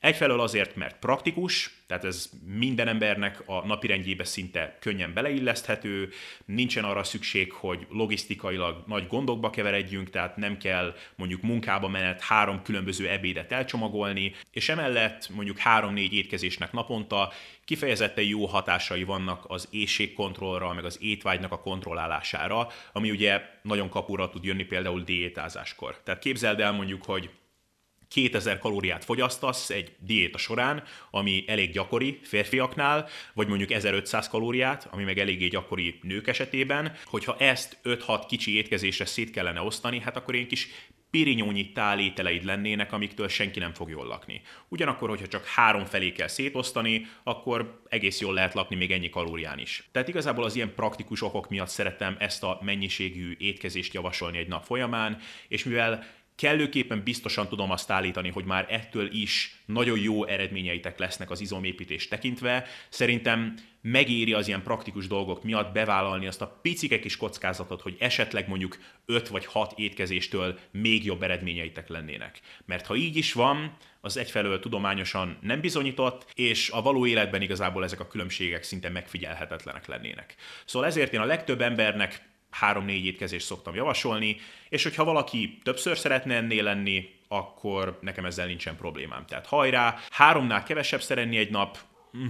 Egyfelől 0.02 0.40
azért, 0.40 0.76
mert 0.76 0.98
praktikus, 0.98 1.70
tehát 1.86 2.04
ez 2.04 2.30
minden 2.44 2.88
embernek 2.88 3.42
a 3.46 3.66
napirendjébe 3.66 4.24
szinte 4.24 4.76
könnyen 4.80 5.14
beleilleszthető, 5.14 6.08
nincsen 6.44 6.84
arra 6.84 7.04
szükség, 7.04 7.52
hogy 7.52 7.86
logisztikailag 7.90 8.84
nagy 8.86 9.06
gondokba 9.06 9.50
keveredjünk, 9.50 10.10
tehát 10.10 10.36
nem 10.36 10.58
kell 10.58 10.94
mondjuk 11.14 11.42
munkába 11.42 11.88
menet 11.88 12.20
három 12.20 12.62
különböző 12.62 13.08
ebédet 13.08 13.52
elcsomagolni, 13.52 14.34
és 14.50 14.68
emellett 14.68 15.28
mondjuk 15.28 15.58
három-négy 15.58 16.14
étkezésnek 16.14 16.72
naponta 16.72 17.32
kifejezetten 17.64 18.24
jó 18.24 18.46
hatásai 18.46 19.04
vannak 19.04 19.44
az 19.48 19.68
éjségkontrollra, 19.70 20.72
meg 20.72 20.84
az 20.84 20.98
étvágynak 21.00 21.52
a 21.52 21.60
kontrollálására, 21.60 22.68
ami 22.92 23.10
ugye 23.10 23.42
nagyon 23.62 23.88
kapura 23.88 24.28
tud 24.28 24.44
jönni 24.44 24.64
például 24.64 25.00
diétázáskor. 25.00 26.00
Tehát 26.04 26.20
képzeld 26.20 26.60
el 26.60 26.72
mondjuk, 26.72 27.04
hogy 27.04 27.30
2000 28.12 28.58
kalóriát 28.58 29.04
fogyasztasz 29.04 29.70
egy 29.70 29.92
diéta 29.98 30.38
során, 30.38 30.82
ami 31.10 31.44
elég 31.46 31.72
gyakori 31.72 32.20
férfiaknál, 32.22 33.08
vagy 33.34 33.48
mondjuk 33.48 33.70
1500 33.70 34.28
kalóriát, 34.28 34.88
ami 34.90 35.04
meg 35.04 35.18
eléggé 35.18 35.46
gyakori 35.48 35.98
nők 36.02 36.28
esetében, 36.28 36.92
hogyha 37.04 37.36
ezt 37.36 37.78
5-6 37.84 38.24
kicsi 38.28 38.56
étkezésre 38.56 39.04
szét 39.04 39.30
kellene 39.30 39.60
osztani, 39.60 40.00
hát 40.00 40.16
akkor 40.16 40.34
én 40.34 40.48
kis 40.48 40.68
pirinyónyi 41.12 41.72
tálételeid 41.72 42.44
lennének, 42.44 42.92
amiktől 42.92 43.28
senki 43.28 43.58
nem 43.58 43.72
fog 43.72 43.90
jól 43.90 44.06
lakni. 44.06 44.40
Ugyanakkor, 44.68 45.08
hogyha 45.08 45.26
csak 45.26 45.46
három 45.46 45.84
felé 45.84 46.12
kell 46.12 46.28
szétosztani, 46.28 47.06
akkor 47.22 47.82
egész 47.88 48.20
jól 48.20 48.34
lehet 48.34 48.54
lakni 48.54 48.76
még 48.76 48.92
ennyi 48.92 49.10
kalórián 49.10 49.58
is. 49.58 49.88
Tehát 49.92 50.08
igazából 50.08 50.44
az 50.44 50.56
ilyen 50.56 50.74
praktikus 50.74 51.22
okok 51.22 51.48
miatt 51.48 51.68
szeretem 51.68 52.16
ezt 52.18 52.42
a 52.42 52.58
mennyiségű 52.62 53.34
étkezést 53.38 53.94
javasolni 53.94 54.38
egy 54.38 54.48
nap 54.48 54.64
folyamán, 54.64 55.18
és 55.48 55.64
mivel 55.64 56.04
kellőképpen 56.36 57.02
biztosan 57.02 57.48
tudom 57.48 57.70
azt 57.70 57.90
állítani, 57.90 58.30
hogy 58.30 58.44
már 58.44 58.66
ettől 58.68 59.12
is 59.12 59.62
nagyon 59.66 59.98
jó 59.98 60.26
eredményeitek 60.26 60.98
lesznek 60.98 61.30
az 61.30 61.40
izomépítés 61.40 62.08
tekintve. 62.08 62.66
Szerintem 62.88 63.54
megéri 63.82 64.32
az 64.32 64.48
ilyen 64.48 64.62
praktikus 64.62 65.06
dolgok 65.06 65.42
miatt 65.42 65.72
bevállalni 65.72 66.26
azt 66.26 66.42
a 66.42 66.58
picike 66.62 66.98
kis 66.98 67.16
kockázatot, 67.16 67.80
hogy 67.80 67.96
esetleg 67.98 68.48
mondjuk 68.48 68.78
5 69.06 69.28
vagy 69.28 69.46
6 69.46 69.78
étkezéstől 69.78 70.58
még 70.70 71.04
jobb 71.04 71.22
eredményeitek 71.22 71.88
lennének. 71.88 72.40
Mert 72.64 72.86
ha 72.86 72.94
így 72.94 73.16
is 73.16 73.32
van, 73.32 73.76
az 74.00 74.16
egyfelől 74.16 74.60
tudományosan 74.60 75.38
nem 75.40 75.60
bizonyított, 75.60 76.32
és 76.34 76.70
a 76.70 76.82
való 76.82 77.06
életben 77.06 77.42
igazából 77.42 77.84
ezek 77.84 78.00
a 78.00 78.06
különbségek 78.06 78.62
szinte 78.62 78.88
megfigyelhetetlenek 78.88 79.86
lennének. 79.86 80.34
Szóval 80.64 80.88
ezért 80.88 81.12
én 81.12 81.20
a 81.20 81.24
legtöbb 81.24 81.60
embernek 81.60 82.30
három-négy 82.52 83.06
étkezést 83.06 83.46
szoktam 83.46 83.74
javasolni, 83.74 84.36
és 84.68 84.82
hogyha 84.82 85.04
valaki 85.04 85.58
többször 85.62 85.98
szeretne 85.98 86.34
ennél 86.34 86.62
lenni, 86.62 87.08
akkor 87.28 87.98
nekem 88.00 88.24
ezzel 88.24 88.46
nincsen 88.46 88.76
problémám. 88.76 89.26
Tehát 89.26 89.46
hajrá, 89.46 89.98
háromnál 90.10 90.62
kevesebb 90.62 91.02
szeretni 91.02 91.36
egy 91.36 91.50
nap, 91.50 91.78
hm, 92.12 92.26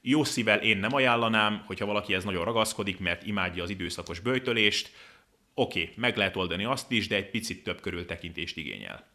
jó 0.00 0.24
szívvel 0.24 0.58
én 0.58 0.76
nem 0.76 0.94
ajánlanám, 0.94 1.62
hogyha 1.66 1.86
valaki 1.86 2.14
ez 2.14 2.24
nagyon 2.24 2.44
ragaszkodik, 2.44 2.98
mert 2.98 3.26
imádja 3.26 3.62
az 3.62 3.70
időszakos 3.70 4.20
böjtölést, 4.20 4.92
Oké, 5.56 5.80
okay, 5.82 5.94
meg 5.96 6.16
lehet 6.16 6.36
oldani 6.36 6.64
azt 6.64 6.90
is, 6.90 7.08
de 7.08 7.16
egy 7.16 7.30
picit 7.30 7.62
több 7.62 7.80
körültekintést 7.80 8.56
igényel. 8.56 9.06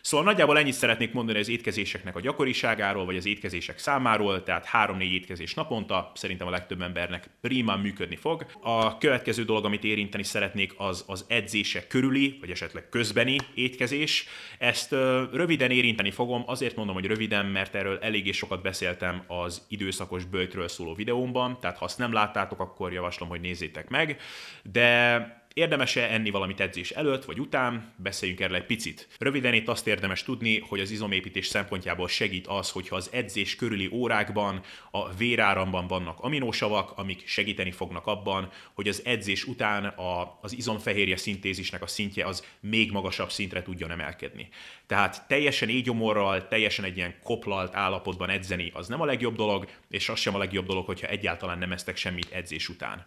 Szóval 0.00 0.26
nagyjából 0.26 0.58
ennyit 0.58 0.72
szeretnék 0.72 1.12
mondani 1.12 1.38
az 1.38 1.48
étkezéseknek 1.48 2.16
a 2.16 2.20
gyakoriságáról, 2.20 3.04
vagy 3.04 3.16
az 3.16 3.26
étkezések 3.26 3.78
számáról, 3.78 4.42
tehát 4.42 4.68
3-4 4.72 5.12
étkezés 5.12 5.54
naponta, 5.54 6.12
szerintem 6.14 6.46
a 6.46 6.50
legtöbb 6.50 6.82
embernek 6.82 7.30
primán 7.40 7.78
működni 7.78 8.16
fog. 8.16 8.46
A 8.60 8.98
következő 8.98 9.44
dolog, 9.44 9.64
amit 9.64 9.84
érinteni 9.84 10.22
szeretnék, 10.22 10.74
az 10.76 11.04
az 11.06 11.24
edzések 11.28 11.86
körüli, 11.86 12.36
vagy 12.40 12.50
esetleg 12.50 12.88
közbeni 12.88 13.38
étkezés. 13.54 14.26
Ezt 14.58 14.92
ö, 14.92 15.24
röviden 15.32 15.70
érinteni 15.70 16.10
fogom, 16.10 16.42
azért 16.46 16.76
mondom, 16.76 16.94
hogy 16.94 17.06
röviden, 17.06 17.46
mert 17.46 17.74
erről 17.74 17.98
eléggé 17.98 18.30
sokat 18.30 18.62
beszéltem 18.62 19.24
az 19.26 19.62
időszakos 19.68 20.24
bőjtről 20.24 20.68
szóló 20.68 20.94
videómban, 20.94 21.60
tehát 21.60 21.78
ha 21.78 21.84
azt 21.84 21.98
nem 21.98 22.12
láttátok, 22.12 22.60
akkor 22.60 22.92
javaslom, 22.92 23.28
hogy 23.28 23.40
nézzétek 23.40 23.88
meg. 23.88 24.20
De 24.62 25.46
Érdemes-e 25.58 26.12
enni 26.12 26.30
valamit 26.30 26.60
edzés 26.60 26.90
előtt 26.90 27.24
vagy 27.24 27.40
után? 27.40 27.92
Beszéljünk 27.96 28.40
erről 28.40 28.56
egy 28.56 28.66
picit. 28.66 29.08
Röviden 29.18 29.54
itt 29.54 29.68
azt 29.68 29.86
érdemes 29.86 30.22
tudni, 30.22 30.58
hogy 30.58 30.80
az 30.80 30.90
izomépítés 30.90 31.46
szempontjából 31.46 32.08
segít 32.08 32.46
az, 32.46 32.70
hogyha 32.70 32.96
az 32.96 33.08
edzés 33.12 33.56
körüli 33.56 33.88
órákban, 33.92 34.60
a 34.90 35.14
véráramban 35.14 35.86
vannak 35.86 36.20
aminósavak, 36.20 36.92
amik 36.96 37.26
segíteni 37.26 37.70
fognak 37.70 38.06
abban, 38.06 38.50
hogy 38.74 38.88
az 38.88 39.02
edzés 39.04 39.44
után 39.44 39.84
a, 39.84 40.38
az 40.40 40.56
izomfehérje 40.56 41.16
szintézisnek 41.16 41.82
a 41.82 41.86
szintje 41.86 42.26
az 42.26 42.46
még 42.60 42.92
magasabb 42.92 43.30
szintre 43.30 43.62
tudjon 43.62 43.90
emelkedni. 43.90 44.48
Tehát 44.86 45.24
teljesen 45.28 45.68
égyomorral, 45.68 46.48
teljesen 46.48 46.84
egy 46.84 46.96
ilyen 46.96 47.14
koplalt 47.22 47.74
állapotban 47.74 48.30
edzeni 48.30 48.70
az 48.74 48.88
nem 48.88 49.00
a 49.00 49.04
legjobb 49.04 49.36
dolog, 49.36 49.68
és 49.88 50.08
az 50.08 50.18
sem 50.18 50.34
a 50.34 50.38
legjobb 50.38 50.66
dolog, 50.66 50.86
hogyha 50.86 51.06
egyáltalán 51.06 51.58
nem 51.58 51.72
esztek 51.72 51.96
semmit 51.96 52.32
edzés 52.32 52.68
után. 52.68 53.06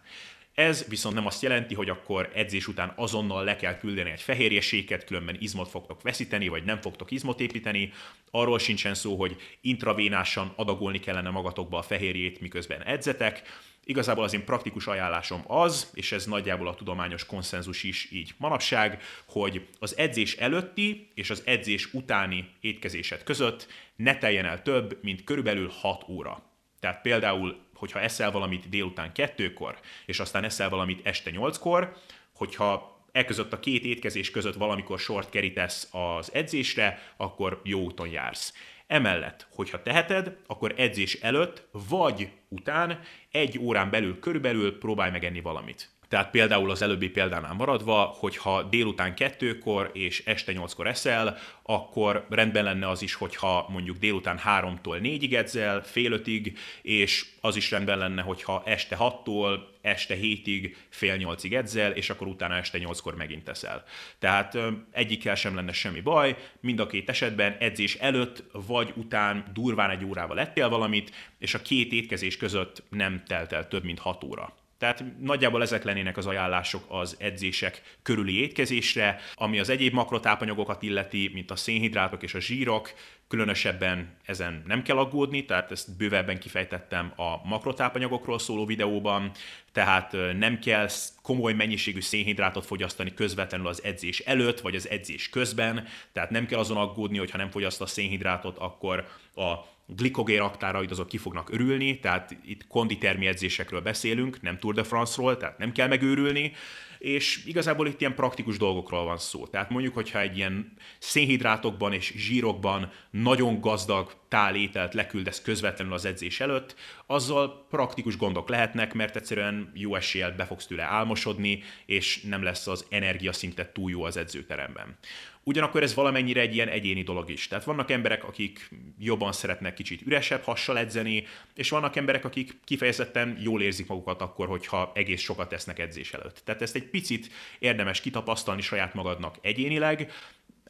Ez 0.54 0.84
viszont 0.88 1.14
nem 1.14 1.26
azt 1.26 1.42
jelenti, 1.42 1.74
hogy 1.74 1.88
akkor 1.88 2.30
edzés 2.34 2.68
után 2.68 2.92
azonnal 2.96 3.44
le 3.44 3.56
kell 3.56 3.78
küldeni 3.78 4.10
egy 4.10 4.20
fehérjeséket, 4.20 5.04
különben 5.04 5.36
izmot 5.40 5.68
fogtok 5.68 6.02
veszíteni, 6.02 6.48
vagy 6.48 6.64
nem 6.64 6.80
fogtok 6.80 7.10
izmot 7.10 7.40
építeni. 7.40 7.92
Arról 8.30 8.58
sincsen 8.58 8.94
szó, 8.94 9.16
hogy 9.16 9.36
intravénásan 9.60 10.52
adagolni 10.56 11.00
kellene 11.00 11.30
magatokba 11.30 11.78
a 11.78 11.82
fehérjét, 11.82 12.40
miközben 12.40 12.82
edzetek. 12.82 13.42
Igazából 13.84 14.24
az 14.24 14.34
én 14.34 14.44
praktikus 14.44 14.86
ajánlásom 14.86 15.42
az, 15.46 15.90
és 15.94 16.12
ez 16.12 16.26
nagyjából 16.26 16.68
a 16.68 16.74
tudományos 16.74 17.26
konszenzus 17.26 17.82
is 17.82 18.10
így 18.10 18.34
manapság, 18.36 19.02
hogy 19.26 19.66
az 19.78 19.96
edzés 19.96 20.36
előtti 20.36 21.10
és 21.14 21.30
az 21.30 21.42
edzés 21.44 21.94
utáni 21.94 22.48
étkezésed 22.60 23.22
között 23.22 23.66
ne 23.96 24.18
teljen 24.18 24.44
el 24.44 24.62
több, 24.62 24.98
mint 25.02 25.24
körülbelül 25.24 25.68
6 25.68 26.04
óra. 26.08 26.42
Tehát 26.80 27.00
például 27.02 27.56
hogyha 27.82 28.00
eszel 28.00 28.30
valamit 28.30 28.68
délután 28.68 29.12
kettőkor, 29.12 29.78
és 30.06 30.20
aztán 30.20 30.44
eszel 30.44 30.68
valamit 30.68 31.06
este 31.06 31.30
nyolckor, 31.30 31.96
hogyha 32.34 33.00
e 33.12 33.24
között 33.24 33.52
a 33.52 33.60
két 33.60 33.84
étkezés 33.84 34.30
között 34.30 34.54
valamikor 34.54 34.98
sort 34.98 35.30
kerítesz 35.30 35.88
az 35.92 36.34
edzésre, 36.34 37.02
akkor 37.16 37.60
jó 37.64 37.80
úton 37.80 38.08
jársz. 38.08 38.54
Emellett, 38.86 39.46
hogyha 39.54 39.82
teheted, 39.82 40.36
akkor 40.46 40.74
edzés 40.76 41.14
előtt 41.14 41.68
vagy 41.88 42.28
után 42.48 43.00
egy 43.30 43.58
órán 43.58 43.90
belül 43.90 44.18
körülbelül 44.18 44.78
próbálj 44.78 45.10
megenni 45.10 45.40
valamit. 45.40 45.90
Tehát 46.12 46.30
például 46.30 46.70
az 46.70 46.82
előbbi 46.82 47.08
példánál 47.08 47.54
maradva, 47.54 48.14
hogyha 48.18 48.62
délután 48.62 49.14
kettőkor 49.14 49.90
és 49.92 50.22
este 50.26 50.52
nyolckor 50.52 50.86
eszel, 50.86 51.38
akkor 51.62 52.26
rendben 52.30 52.64
lenne 52.64 52.88
az 52.88 53.02
is, 53.02 53.14
hogyha 53.14 53.66
mondjuk 53.68 53.96
délután 53.96 54.38
háromtól 54.38 54.98
négyig 54.98 55.34
edzel, 55.34 55.82
fél 55.82 56.12
ötig, 56.12 56.58
és 56.82 57.26
az 57.40 57.56
is 57.56 57.70
rendben 57.70 57.98
lenne, 57.98 58.22
hogyha 58.22 58.62
este 58.66 58.96
hattól 58.96 59.70
este 59.80 60.14
hétig, 60.14 60.76
fél 60.88 61.16
nyolcig 61.16 61.54
edzel, 61.54 61.92
és 61.92 62.10
akkor 62.10 62.26
utána 62.26 62.56
este 62.56 62.78
nyolckor 62.78 63.16
megint 63.16 63.44
teszel. 63.44 63.84
Tehát 64.18 64.58
egyikkel 64.90 65.34
sem 65.34 65.54
lenne 65.54 65.72
semmi 65.72 66.00
baj, 66.00 66.36
mind 66.60 66.80
a 66.80 66.86
két 66.86 67.08
esetben 67.08 67.56
edzés 67.58 67.94
előtt 67.94 68.44
vagy 68.52 68.92
után 68.96 69.44
durván 69.54 69.90
egy 69.90 70.04
órával 70.04 70.40
ettél 70.40 70.68
valamit, 70.68 71.12
és 71.38 71.54
a 71.54 71.62
két 71.62 71.92
étkezés 71.92 72.36
között 72.36 72.82
nem 72.88 73.22
telt 73.26 73.52
el 73.52 73.68
több 73.68 73.84
mint 73.84 73.98
hat 73.98 74.24
óra. 74.24 74.60
Tehát 74.82 75.04
nagyjából 75.20 75.62
ezek 75.62 75.84
lennének 75.84 76.16
az 76.16 76.26
ajánlások 76.26 76.84
az 76.88 77.16
edzések 77.18 77.82
körüli 78.02 78.40
étkezésre, 78.40 79.20
ami 79.34 79.58
az 79.58 79.68
egyéb 79.68 79.92
makrotápanyagokat 79.92 80.82
illeti, 80.82 81.30
mint 81.32 81.50
a 81.50 81.56
szénhidrátok 81.56 82.22
és 82.22 82.34
a 82.34 82.40
zsírok, 82.40 82.92
különösebben 83.32 84.16
ezen 84.24 84.62
nem 84.66 84.82
kell 84.82 84.96
aggódni, 84.96 85.44
tehát 85.44 85.70
ezt 85.70 85.96
bővebben 85.96 86.38
kifejtettem 86.38 87.12
a 87.16 87.48
makrotápanyagokról 87.48 88.38
szóló 88.38 88.66
videóban, 88.66 89.30
tehát 89.72 90.16
nem 90.38 90.58
kell 90.58 90.88
komoly 91.22 91.52
mennyiségű 91.52 92.00
szénhidrátot 92.00 92.66
fogyasztani 92.66 93.14
közvetlenül 93.14 93.66
az 93.66 93.82
edzés 93.82 94.18
előtt, 94.18 94.60
vagy 94.60 94.74
az 94.74 94.88
edzés 94.88 95.28
közben, 95.28 95.86
tehát 96.12 96.30
nem 96.30 96.46
kell 96.46 96.58
azon 96.58 96.76
aggódni, 96.76 97.18
hogy 97.18 97.30
ha 97.30 97.36
nem 97.36 97.50
fogyaszt 97.50 97.80
a 97.80 97.86
szénhidrátot, 97.86 98.58
akkor 98.58 99.06
a 99.34 99.52
glikogén 99.86 100.38
raktáraid 100.38 100.90
azok 100.90 101.08
ki 101.08 101.18
fognak 101.18 101.52
örülni, 101.52 101.98
tehát 101.98 102.36
itt 102.44 102.66
konditermi 102.66 103.26
edzésekről 103.26 103.80
beszélünk, 103.80 104.42
nem 104.42 104.58
Tour 104.58 104.74
de 104.74 104.82
France-ról, 104.82 105.36
tehát 105.36 105.58
nem 105.58 105.72
kell 105.72 105.88
megőrülni, 105.88 106.52
és 107.02 107.42
igazából 107.44 107.86
itt 107.86 108.00
ilyen 108.00 108.14
praktikus 108.14 108.58
dolgokról 108.58 109.04
van 109.04 109.18
szó. 109.18 109.46
Tehát 109.46 109.70
mondjuk, 109.70 109.94
hogyha 109.94 110.20
egy 110.20 110.36
ilyen 110.36 110.72
szénhidrátokban 110.98 111.92
és 111.92 112.12
zsírokban 112.16 112.90
nagyon 113.10 113.60
gazdag 113.60 114.12
tálételt 114.32 114.94
leküldesz 114.94 115.42
közvetlenül 115.42 115.92
az 115.92 116.04
edzés 116.04 116.40
előtt, 116.40 116.74
azzal 117.06 117.66
praktikus 117.70 118.16
gondok 118.16 118.48
lehetnek, 118.48 118.94
mert 118.94 119.16
egyszerűen 119.16 119.70
jó 119.74 119.94
eséllyel 119.94 120.32
be 120.32 120.44
fogsz 120.44 120.66
tőle 120.66 120.82
álmosodni, 120.82 121.62
és 121.86 122.20
nem 122.20 122.42
lesz 122.42 122.66
az 122.66 122.86
energiaszintet 122.88 123.72
túl 123.72 123.90
jó 123.90 124.04
az 124.04 124.16
edzőteremben. 124.16 124.96
Ugyanakkor 125.44 125.82
ez 125.82 125.94
valamennyire 125.94 126.40
egy 126.40 126.54
ilyen 126.54 126.68
egyéni 126.68 127.02
dolog 127.02 127.30
is. 127.30 127.48
Tehát 127.48 127.64
vannak 127.64 127.90
emberek, 127.90 128.24
akik 128.24 128.68
jobban 128.98 129.32
szeretnek 129.32 129.74
kicsit 129.74 130.02
üresebb 130.06 130.42
hassal 130.42 130.78
edzeni, 130.78 131.26
és 131.54 131.70
vannak 131.70 131.96
emberek, 131.96 132.24
akik 132.24 132.58
kifejezetten 132.64 133.38
jól 133.40 133.62
érzik 133.62 133.86
magukat 133.86 134.20
akkor, 134.20 134.48
hogyha 134.48 134.92
egész 134.94 135.20
sokat 135.20 135.48
tesznek 135.48 135.78
edzés 135.78 136.12
előtt. 136.12 136.42
Tehát 136.44 136.62
ezt 136.62 136.74
egy 136.74 136.88
picit 136.88 137.28
érdemes 137.58 138.00
kitapasztalni 138.00 138.62
saját 138.62 138.94
magadnak 138.94 139.38
egyénileg, 139.40 140.12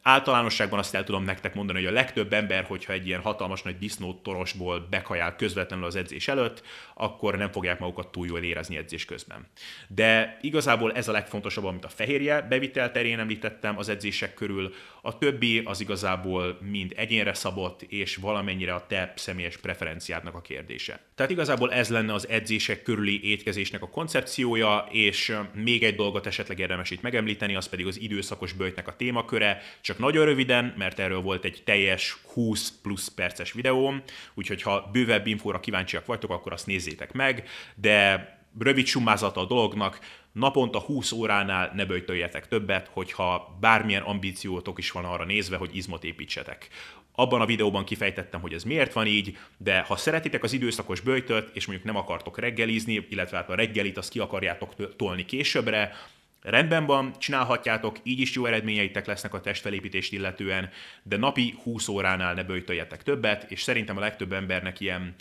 Általánosságban 0.05 0.79
azt 0.79 0.95
el 0.95 1.03
tudom 1.03 1.23
nektek 1.23 1.53
mondani, 1.53 1.79
hogy 1.79 1.87
a 1.87 1.91
legtöbb 1.91 2.33
ember, 2.33 2.63
hogyha 2.63 2.93
egy 2.93 3.07
ilyen 3.07 3.21
hatalmas 3.21 3.61
nagy 3.61 3.77
disznótorosból 3.77 4.87
bekajál 4.89 5.35
közvetlenül 5.35 5.85
az 5.85 5.95
edzés 5.95 6.27
előtt, 6.27 6.63
akkor 6.93 7.37
nem 7.37 7.51
fogják 7.51 7.79
magukat 7.79 8.11
túl 8.11 8.27
jól 8.27 8.39
érezni 8.39 8.77
edzés 8.77 9.05
közben. 9.05 9.47
De 9.87 10.37
igazából 10.41 10.93
ez 10.93 11.07
a 11.07 11.11
legfontosabb, 11.11 11.65
amit 11.65 11.85
a 11.85 11.89
fehérje 11.89 12.41
bevitel 12.41 12.91
terén 12.91 13.19
említettem 13.19 13.77
az 13.77 13.89
edzések 13.89 14.33
körül, 14.33 14.73
a 15.01 15.17
többi 15.17 15.61
az 15.65 15.81
igazából 15.81 16.57
mind 16.61 16.93
egyénre 16.95 17.33
szabott, 17.33 17.81
és 17.81 18.15
valamennyire 18.15 18.73
a 18.73 18.85
te 18.87 19.13
személyes 19.15 19.57
preferenciádnak 19.57 20.35
a 20.35 20.41
kérdése. 20.41 20.99
Tehát 21.15 21.31
igazából 21.31 21.73
ez 21.73 21.89
lenne 21.89 22.13
az 22.13 22.27
edzések 22.27 22.83
körüli 22.83 23.29
étkezésnek 23.29 23.81
a 23.81 23.89
koncepciója, 23.89 24.87
és 24.91 25.37
még 25.53 25.83
egy 25.83 25.95
dolgot 25.95 26.25
esetleg 26.25 26.59
érdemes 26.59 26.91
itt 26.91 27.01
megemlíteni, 27.01 27.55
az 27.55 27.69
pedig 27.69 27.87
az 27.87 27.99
időszakos 27.99 28.53
bőjtnek 28.53 28.87
a 28.87 28.95
témaköre, 28.95 29.61
csak 29.81 29.92
csak 29.93 30.01
nagyon 30.01 30.25
röviden, 30.25 30.73
mert 30.77 30.99
erről 30.99 31.21
volt 31.21 31.45
egy 31.45 31.61
teljes 31.65 32.17
20 32.33 32.71
plusz 32.81 33.07
perces 33.07 33.51
videóm, 33.51 34.01
úgyhogy 34.33 34.61
ha 34.61 34.89
bővebb 34.91 35.27
infóra 35.27 35.59
kíváncsiak 35.59 36.05
vagytok, 36.05 36.31
akkor 36.31 36.53
azt 36.53 36.67
nézzétek 36.67 37.11
meg, 37.11 37.47
de 37.75 38.27
rövid 38.59 38.85
summázata 38.85 39.41
a 39.41 39.45
dolognak, 39.45 39.99
naponta 40.31 40.79
20 40.79 41.11
óránál 41.11 41.71
ne 41.75 41.85
böjtöljetek 41.85 42.47
többet, 42.47 42.89
hogyha 42.91 43.57
bármilyen 43.59 44.01
ambíciótok 44.01 44.79
is 44.79 44.91
van 44.91 45.05
arra 45.05 45.25
nézve, 45.25 45.57
hogy 45.57 45.75
izmot 45.75 46.03
építsetek. 46.03 46.67
Abban 47.15 47.41
a 47.41 47.45
videóban 47.45 47.83
kifejtettem, 47.83 48.41
hogy 48.41 48.53
ez 48.53 48.63
miért 48.63 48.93
van 48.93 49.07
így, 49.07 49.37
de 49.57 49.79
ha 49.79 49.95
szeretitek 49.95 50.43
az 50.43 50.53
időszakos 50.53 50.99
böjtöt, 50.99 51.55
és 51.55 51.65
mondjuk 51.65 51.87
nem 51.87 51.97
akartok 51.97 52.39
reggelizni, 52.39 53.07
illetve 53.09 53.37
hát 53.37 53.49
a 53.49 53.55
reggelit 53.55 53.97
azt 53.97 54.09
ki 54.09 54.19
akarjátok 54.19 54.95
tolni 54.95 55.25
későbbre, 55.25 55.95
Rendben 56.43 56.85
van, 56.85 57.13
csinálhatjátok, 57.19 57.97
így 58.03 58.19
is 58.19 58.33
jó 58.33 58.45
eredményeitek 58.45 59.05
lesznek 59.05 59.33
a 59.33 59.41
testfelépítést 59.41 60.13
illetően, 60.13 60.69
de 61.03 61.17
napi 61.17 61.55
20 61.63 61.87
óránál 61.87 62.33
ne 62.33 62.43
böjtöljetek 62.43 63.03
többet, 63.03 63.51
és 63.51 63.61
szerintem 63.61 63.97
a 63.97 63.99
legtöbb 63.99 64.33
embernek 64.33 64.79
ilyen 64.79 65.15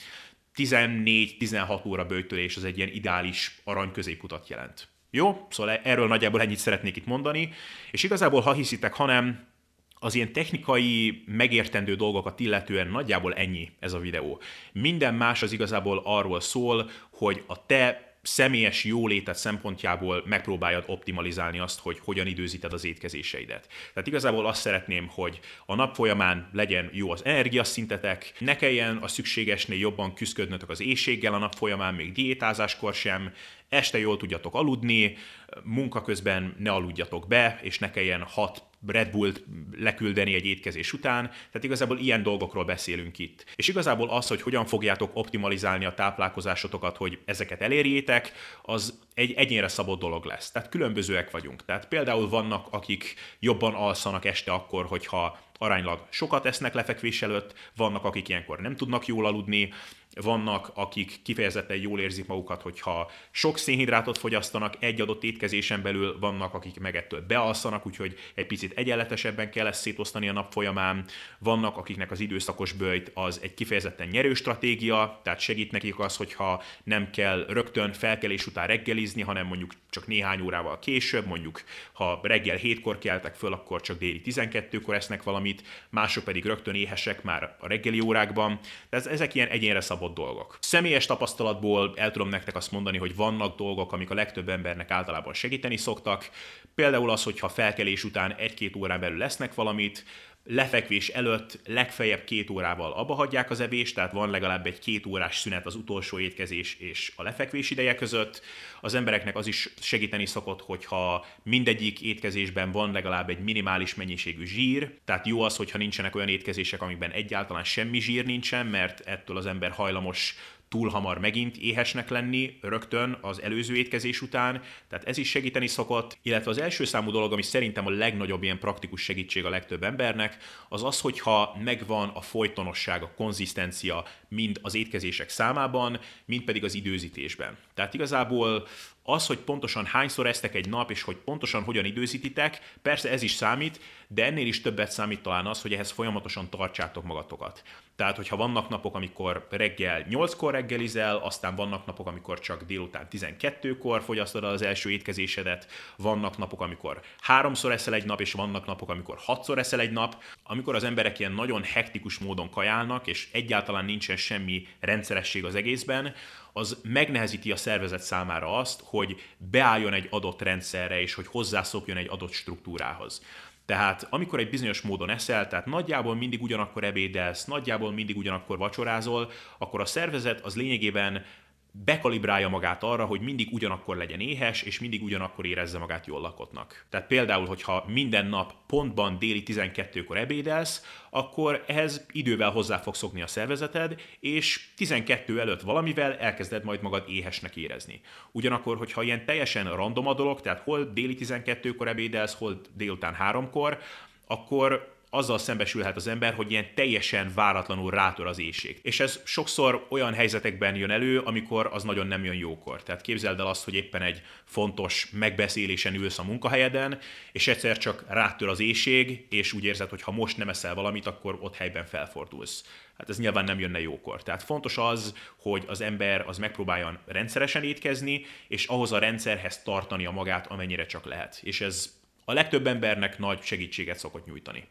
14-16 0.57 1.87
óra 1.87 2.07
böjtölés 2.07 2.57
az 2.57 2.65
egy 2.65 2.77
ilyen 2.77 2.93
ideális 2.93 3.61
arany 3.65 3.93
középutat 3.93 4.49
jelent. 4.49 4.89
Jó, 5.11 5.47
szóval 5.51 5.77
erről 5.77 6.07
nagyjából 6.07 6.41
ennyit 6.41 6.59
szeretnék 6.59 6.97
itt 6.97 7.07
mondani, 7.07 7.53
és 7.91 8.03
igazából 8.03 8.41
ha 8.41 8.53
hiszitek, 8.53 8.95
hanem 8.95 9.51
az 9.95 10.15
ilyen 10.15 10.33
technikai, 10.33 11.23
megértendő 11.27 11.95
dolgokat 11.95 12.41
illetően 12.41 12.89
nagyjából 12.89 13.35
ennyi 13.35 13.71
ez 13.79 13.93
a 13.93 13.99
videó. 13.99 14.41
Minden 14.73 15.15
más 15.15 15.43
az 15.43 15.53
igazából 15.53 16.01
arról 16.05 16.41
szól, 16.41 16.91
hogy 17.11 17.43
a 17.47 17.67
te 17.67 18.12
személyes 18.23 18.85
jólétet 18.85 19.37
szempontjából 19.37 20.23
megpróbáljad 20.27 20.85
optimalizálni 20.87 21.59
azt, 21.59 21.81
hogy 21.81 21.99
hogyan 22.05 22.27
időzíted 22.27 22.73
az 22.73 22.85
étkezéseidet. 22.85 23.69
Tehát 23.93 24.09
igazából 24.09 24.47
azt 24.47 24.61
szeretném, 24.61 25.09
hogy 25.09 25.41
a 25.67 25.75
nap 25.75 25.95
folyamán 25.95 26.49
legyen 26.53 26.91
jó 26.93 27.11
az 27.11 27.25
energiaszintetek, 27.25 28.33
ne 28.39 28.57
kelljen 28.57 28.97
a 28.97 29.09
szükségesnél 29.09 29.79
jobban 29.79 30.15
küzdködnötök 30.15 30.71
az 30.71 30.81
éjséggel 30.81 31.35
a 31.35 31.39
nap 31.39 31.55
folyamán, 31.55 31.95
még 31.95 32.13
diétázáskor 32.13 32.95
sem, 32.95 33.33
este 33.69 33.99
jól 33.99 34.17
tudjatok 34.17 34.55
aludni, 34.55 35.17
munka 35.63 36.03
közben 36.03 36.55
ne 36.59 36.73
aludjatok 36.73 37.29
be, 37.29 37.59
és 37.63 37.79
ne 37.79 37.91
kelljen 37.91 38.23
hat 38.23 38.63
Red 38.87 39.11
Bullt 39.11 39.45
leküldeni 39.79 40.35
egy 40.35 40.47
étkezés 40.47 40.93
után, 40.93 41.27
tehát 41.27 41.65
igazából 41.65 41.99
ilyen 41.99 42.23
dolgokról 42.23 42.65
beszélünk 42.65 43.19
itt. 43.19 43.45
És 43.57 43.69
igazából 43.69 44.11
az, 44.11 44.27
hogy 44.27 44.43
hogyan 44.43 44.67
fogjátok 44.67 45.11
optimalizálni 45.15 45.85
a 45.85 45.95
táplálkozásotokat, 45.95 46.97
hogy 46.97 47.19
ezeket 47.25 47.61
elérjétek, 47.61 48.33
az 48.63 48.99
egy 49.15 49.33
egyénre 49.33 49.69
szabott 49.69 50.01
dolog 50.01 50.25
lesz. 50.25 50.51
Tehát 50.51 50.69
különbözőek 50.69 51.31
vagyunk. 51.31 51.65
Tehát 51.65 51.89
például 51.89 52.29
vannak, 52.29 52.67
akik 52.71 53.15
jobban 53.41 53.75
alszanak 53.75 54.25
este 54.25 54.53
akkor, 54.53 54.87
hogyha 54.87 55.39
aránylag 55.63 56.07
sokat 56.11 56.47
esznek 56.47 56.75
lefekvés 56.75 57.23
előtt, 57.23 57.55
vannak, 57.77 58.05
akik 58.05 58.29
ilyenkor 58.29 58.61
nem 58.61 58.77
tudnak 58.77 59.07
jól 59.07 59.27
aludni, 59.27 59.73
vannak, 60.15 60.71
akik 60.75 61.23
kifejezetten 61.23 61.77
jól 61.77 62.01
érzik 62.01 62.27
magukat, 62.27 62.63
hogyha 62.63 63.11
sok 63.31 63.59
szénhidrátot 63.59 64.19
fogyasztanak 64.19 64.75
egy 64.79 65.01
adott 65.01 65.25
étkezésen 65.25 65.83
belül, 65.83 66.19
vannak, 66.19 66.55
akik 66.55 66.81
meg 66.81 66.97
ettől 66.97 67.21
bealszanak, 67.27 67.87
úgyhogy 67.87 68.19
egy 68.35 68.47
picit 68.47 68.73
egyenletesebben 68.79 69.51
kell 69.51 69.67
ezt 69.67 69.81
szétosztani 69.81 70.29
a 70.29 70.33
nap 70.33 70.53
folyamán, 70.53 71.05
vannak, 71.39 71.77
akiknek 71.77 72.11
az 72.11 72.21
időszakos 72.21 72.73
bőjt 72.73 73.11
az 73.15 73.41
egy 73.43 73.55
kifejezetten 73.55 74.09
nyerő 74.09 74.35
stratégia, 74.35 75.21
tehát 75.23 75.41
segít 75.41 75.71
nekik 75.71 75.99
az, 75.99 76.17
hogyha 76.17 76.63
nem 76.85 77.11
kell 77.11 77.45
rögtön 77.49 77.93
felkelés 77.93 78.47
után 78.47 78.67
reggelizni, 78.67 79.23
hanem 79.23 79.47
mondjuk 79.47 79.73
csak 79.93 80.07
néhány 80.07 80.41
órával 80.41 80.79
később, 80.79 81.27
mondjuk 81.27 81.63
ha 81.93 82.21
reggel 82.23 82.57
hétkor 82.57 82.99
keltek 82.99 83.35
föl, 83.35 83.53
akkor 83.53 83.81
csak 83.81 83.99
déli 83.99 84.21
12-kor 84.25 84.95
esznek 84.95 85.23
valamit, 85.23 85.63
mások 85.91 86.25
pedig 86.25 86.45
rögtön 86.45 86.75
éhesek 86.75 87.23
már 87.23 87.57
a 87.61 87.69
reggeli 87.69 88.01
órákban. 88.01 88.61
Tehát 88.89 89.07
ezek 89.07 89.35
ilyen 89.35 89.49
egyénre 89.49 89.81
szabott 89.81 90.15
dolgok. 90.15 90.57
Személyes 90.61 91.07
tapasztalatból 91.07 91.93
el 91.97 92.11
tudom 92.11 92.29
nektek 92.29 92.57
azt 92.57 92.73
mondani, 92.73 92.99
hogy 92.99 93.17
vannak 93.17 93.57
dolgok, 93.57 93.93
amik 93.93 94.11
a 94.11 94.15
legtöbb 94.15 94.49
embernek 94.49 94.91
általában 94.91 95.35
segíteni 95.35 95.77
szoktak. 95.77 96.31
Például 96.75 97.11
az, 97.11 97.23
hogyha 97.23 97.49
felkelés 97.49 98.05
után 98.05 98.35
egy-két 98.35 98.77
órán 98.77 99.01
belül 99.01 99.19
lesznek 99.19 99.55
valamit, 99.55 100.05
lefekvés 100.45 101.09
előtt 101.09 101.61
legfeljebb 101.67 102.25
két 102.25 102.51
órával 102.51 102.93
abba 102.93 103.15
hagyják 103.15 103.51
az 103.51 103.61
evést, 103.61 103.95
tehát 103.95 104.13
van 104.13 104.31
legalább 104.31 104.67
egy 104.67 104.79
két 104.79 105.07
órás 105.07 105.39
szünet 105.39 105.67
az 105.67 105.75
utolsó 105.75 106.19
étkezés 106.19 106.77
és 106.79 107.13
a 107.17 107.23
lefekvés 107.23 107.71
ideje 107.71 107.95
között. 107.95 108.43
Az 108.81 108.95
embereknek 108.95 109.37
az 109.37 109.47
is 109.47 109.69
segíteni 109.81 110.27
szokott, 110.27 110.61
hogyha 110.61 111.27
mindegyik 111.43 112.01
étkezésben 112.01 112.71
van 112.71 112.93
legalább 112.93 113.31
egy 113.31 113.41
minimális 113.41 113.95
mennyiségű 113.95 114.45
zsír, 114.45 114.95
tehát 115.05 115.27
jó 115.27 115.43
az, 115.43 115.57
hogyha 115.57 115.79
nincsenek 115.79 116.15
olyan 116.15 116.29
étkezések, 116.29 116.83
amikben 116.83 117.11
egyáltalán 117.11 117.65
semmi 117.65 118.01
zsír 118.01 118.25
nincsen, 118.25 118.67
mert 118.67 119.01
ettől 119.01 119.37
az 119.37 119.47
ember 119.47 119.71
hajlamos 119.71 120.35
túl 120.73 120.89
hamar 120.89 121.19
megint 121.19 121.57
éhesnek 121.57 122.09
lenni 122.09 122.59
rögtön 122.61 123.19
az 123.21 123.43
előző 123.43 123.77
étkezés 123.77 124.23
után, 124.23 124.63
tehát 124.89 125.05
ez 125.05 125.19
is 125.19 125.29
segíteni 125.29 125.67
szokott, 125.67 126.19
illetve 126.23 126.51
az 126.51 126.59
első 126.59 126.85
számú 126.85 127.11
dolog, 127.11 127.33
ami 127.33 127.43
szerintem 127.43 127.87
a 127.87 127.91
legnagyobb 127.91 128.43
ilyen 128.43 128.59
praktikus 128.59 129.03
segítség 129.03 129.45
a 129.45 129.51
legtöbb 129.51 129.83
embernek, 129.83 130.37
az 130.69 130.83
az, 130.85 131.01
hogyha 131.01 131.57
megvan 131.65 132.09
a 132.09 132.21
folytonosság, 132.21 133.03
a 133.03 133.13
konzisztencia 133.17 134.05
mind 134.29 134.59
az 134.63 134.75
étkezések 134.75 135.29
számában, 135.29 136.01
mind 136.25 136.43
pedig 136.43 136.65
az 136.65 136.75
időzítésben. 136.75 137.57
Tehát 137.75 137.95
igazából 137.95 138.67
Az, 139.03 139.27
hogy 139.27 139.39
pontosan 139.39 139.85
hányszor 139.85 140.27
esztek 140.27 140.55
egy 140.55 140.69
nap, 140.69 140.91
és 140.91 141.03
hogy 141.03 141.17
pontosan 141.17 141.63
hogyan 141.63 141.85
időzítitek, 141.85 142.77
persze 142.83 143.11
ez 143.11 143.23
is 143.23 143.33
számít, 143.33 143.81
de 144.09 144.25
ennél 144.25 144.47
is 144.47 144.61
többet 144.61 144.93
számít 144.93 145.23
talán 145.23 145.47
az, 145.47 145.63
hogy 145.63 145.73
ehhez 145.73 145.91
folyamatosan 145.91 146.51
tartsátok 146.51 147.05
magatokat. 147.05 147.63
Tehát, 147.97 148.17
hogyha 148.17 148.37
vannak 148.37 148.69
napok, 148.69 148.95
amikor 148.95 149.47
reggel 149.51 150.07
8-kor 150.11 150.53
reggelizel, 150.53 151.17
aztán 151.17 151.55
vannak 151.55 151.87
napok, 151.87 152.07
amikor 152.07 152.41
csak 152.41 152.63
délután 152.63 153.07
12-kor 153.11 154.03
fogyasztod 154.03 154.45
az 154.45 154.63
első 154.63 154.91
étkezésedet, 154.91 155.67
vannak 155.97 156.39
napok, 156.39 156.61
amikor 156.61 157.01
háromszor 157.21 157.73
eszel 157.73 157.95
egy 157.95 158.05
nap, 158.05 158.21
és 158.21 158.33
vannak 158.33 158.67
napok, 158.67 158.91
amikor 158.91 159.17
hatszor 159.19 159.59
eszel 159.59 159.81
egy 159.81 159.93
nap, 159.93 160.23
amikor 160.43 160.75
az 160.75 160.85
emberek 160.85 161.19
ilyen 161.19 161.33
nagyon 161.33 161.63
hektikus 161.63 162.19
módon 162.19 162.51
kajálnak, 162.51 163.07
és 163.07 163.29
egyáltalán 163.33 163.85
nincsen 163.85 164.17
semmi 164.17 164.67
rendszeresség 164.81 165.45
az 165.45 165.55
egészben, 165.55 166.15
az 166.53 166.81
megnehezíti 166.83 167.53
a 167.53 167.57
szervezet 167.57 168.03
számára 168.03 168.57
azt, 168.57 168.81
hogy 168.85 169.17
beálljon 169.37 169.93
egy 169.93 170.07
adott 170.11 170.43
rendszerre, 170.43 171.01
és 171.01 171.15
hogy 171.15 171.27
hozzászokjon 171.27 171.97
egy 171.97 172.09
adott 172.09 172.33
struktúrához. 172.33 173.23
Tehát 173.67 174.07
amikor 174.11 174.39
egy 174.39 174.51
bizonyos 174.51 174.81
módon 174.81 175.11
eszel, 175.11 175.49
tehát 175.49 175.67
nagyjából 175.67 176.15
mindig 176.15 176.43
ugyanakkor 176.43 176.85
ebédelsz, 176.85 177.45
nagyjából 177.45 177.93
mindig 177.93 178.17
ugyanakkor 178.17 178.59
vacsorázol, 178.59 179.31
akkor 179.59 179.81
a 179.81 179.85
szervezet 179.85 180.41
az 180.41 180.57
lényegében 180.57 181.25
bekalibrálja 181.73 182.49
magát 182.49 182.83
arra, 182.83 183.05
hogy 183.05 183.21
mindig 183.21 183.49
ugyanakkor 183.53 183.97
legyen 183.97 184.21
éhes, 184.21 184.63
és 184.63 184.81
mindig 184.81 185.03
ugyanakkor 185.03 185.47
érezze 185.47 185.79
magát 185.79 186.07
jól 186.07 186.21
lakottnak. 186.21 186.85
Tehát 186.91 187.07
például, 187.07 187.47
hogyha 187.47 187.85
minden 187.89 188.27
nap 188.27 188.53
pontban 188.67 189.19
déli 189.19 189.43
12-kor 189.47 190.17
ebédelsz, 190.17 190.85
akkor 191.11 191.65
ehhez 191.67 192.07
idővel 192.13 192.51
hozzá 192.51 192.79
fog 192.79 192.95
szokni 192.95 193.23
a 193.23 193.27
szervezeted, 193.27 194.01
és 194.21 194.69
12 194.77 195.41
előtt 195.41 195.61
valamivel 195.61 196.17
elkezded 196.17 196.65
majd 196.65 196.83
magad 196.83 197.05
éhesnek 197.09 197.57
érezni. 197.57 198.01
Ugyanakkor, 198.33 198.77
hogyha 198.77 199.03
ilyen 199.03 199.25
teljesen 199.25 199.77
random 199.77 200.07
a 200.07 200.15
dolog, 200.15 200.41
tehát 200.41 200.61
hol 200.61 200.85
déli 200.85 201.17
12-kor 201.21 201.89
ebédelsz, 201.89 202.35
hol 202.35 202.61
délután 202.77 203.17
3-kor, 203.21 203.79
akkor 204.27 205.01
azzal 205.15 205.39
szembesülhet 205.39 205.97
az 205.97 206.07
ember, 206.07 206.35
hogy 206.35 206.51
ilyen 206.51 206.75
teljesen 206.75 207.33
váratlanul 207.35 207.91
rátör 207.91 208.27
az 208.27 208.39
éjség. 208.39 208.79
És 208.83 209.01
ez 209.01 209.21
sokszor 209.25 209.87
olyan 209.89 210.15
helyzetekben 210.15 210.77
jön 210.77 210.91
elő, 210.91 211.19
amikor 211.19 211.69
az 211.73 211.83
nagyon 211.83 212.07
nem 212.07 212.25
jön 212.25 212.35
jókor. 212.35 212.83
Tehát 212.83 213.01
képzeld 213.01 213.41
el 213.41 213.47
azt, 213.47 213.65
hogy 213.65 213.75
éppen 213.75 214.03
egy 214.03 214.23
fontos 214.45 215.09
megbeszélésen 215.13 215.95
ülsz 215.95 216.19
a 216.19 216.23
munkahelyeden, 216.23 216.99
és 217.33 217.49
egyszer 217.49 217.79
csak 217.79 218.05
rátör 218.09 218.49
az 218.49 218.61
éjség, 218.61 219.27
és 219.31 219.53
úgy 219.53 219.65
érzed, 219.65 219.89
hogy 219.89 220.03
ha 220.03 220.11
most 220.11 220.37
nem 220.37 220.49
eszel 220.49 220.75
valamit, 220.75 221.07
akkor 221.07 221.39
ott 221.41 221.57
helyben 221.57 221.85
felfordulsz. 221.85 222.65
Hát 222.99 223.09
ez 223.09 223.19
nyilván 223.19 223.45
nem 223.45 223.61
jönne 223.61 223.81
jókor. 223.81 224.23
Tehát 224.23 224.43
fontos 224.43 224.79
az, 224.79 225.15
hogy 225.37 225.65
az 225.67 225.81
ember 225.81 226.25
az 226.27 226.39
megpróbáljon 226.39 226.99
rendszeresen 227.07 227.65
étkezni, 227.65 228.25
és 228.49 228.67
ahhoz 228.67 228.93
a 228.93 228.99
rendszerhez 228.99 229.63
tartani 229.63 230.07
a 230.07 230.11
magát, 230.11 230.47
amennyire 230.47 230.87
csak 230.87 231.05
lehet. 231.05 231.41
És 231.43 231.61
ez 231.61 232.01
a 232.25 232.33
legtöbb 232.33 232.67
embernek 232.67 233.19
nagy 233.19 233.43
segítséget 233.43 233.99
szokott 233.99 234.27
nyújtani. 234.27 234.65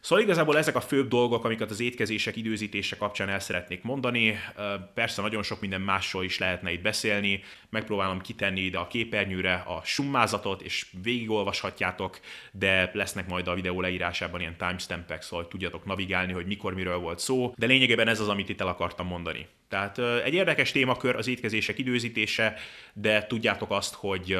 Szóval 0.00 0.24
igazából 0.24 0.58
ezek 0.58 0.76
a 0.76 0.80
főbb 0.80 1.08
dolgok, 1.08 1.44
amiket 1.44 1.70
az 1.70 1.80
étkezések 1.80 2.36
időzítése 2.36 2.96
kapcsán 2.96 3.28
el 3.28 3.40
szeretnék 3.40 3.82
mondani. 3.82 4.38
Persze 4.94 5.22
nagyon 5.22 5.42
sok 5.42 5.60
minden 5.60 5.80
másról 5.80 6.24
is 6.24 6.38
lehetne 6.38 6.72
itt 6.72 6.82
beszélni. 6.82 7.42
Megpróbálom 7.68 8.20
kitenni 8.20 8.60
ide 8.60 8.78
a 8.78 8.86
képernyőre 8.86 9.54
a 9.54 9.80
summázatot, 9.84 10.62
és 10.62 10.86
végigolvashatjátok, 11.02 12.20
de 12.52 12.90
lesznek 12.92 13.28
majd 13.28 13.48
a 13.48 13.54
videó 13.54 13.80
leírásában 13.80 14.40
ilyen 14.40 14.56
timestampek, 14.56 15.22
szóval 15.22 15.48
tudjatok 15.48 15.84
navigálni, 15.84 16.32
hogy 16.32 16.46
mikor 16.46 16.74
miről 16.74 16.98
volt 16.98 17.18
szó. 17.18 17.54
De 17.56 17.66
lényegében 17.66 18.08
ez 18.08 18.20
az, 18.20 18.28
amit 18.28 18.48
itt 18.48 18.60
el 18.60 18.68
akartam 18.68 19.06
mondani. 19.06 19.46
Tehát 19.68 19.98
egy 19.98 20.34
érdekes 20.34 20.72
témakör 20.72 21.16
az 21.16 21.28
étkezések 21.28 21.78
időzítése, 21.78 22.54
de 22.92 23.26
tudjátok 23.26 23.70
azt, 23.70 23.94
hogy 23.94 24.38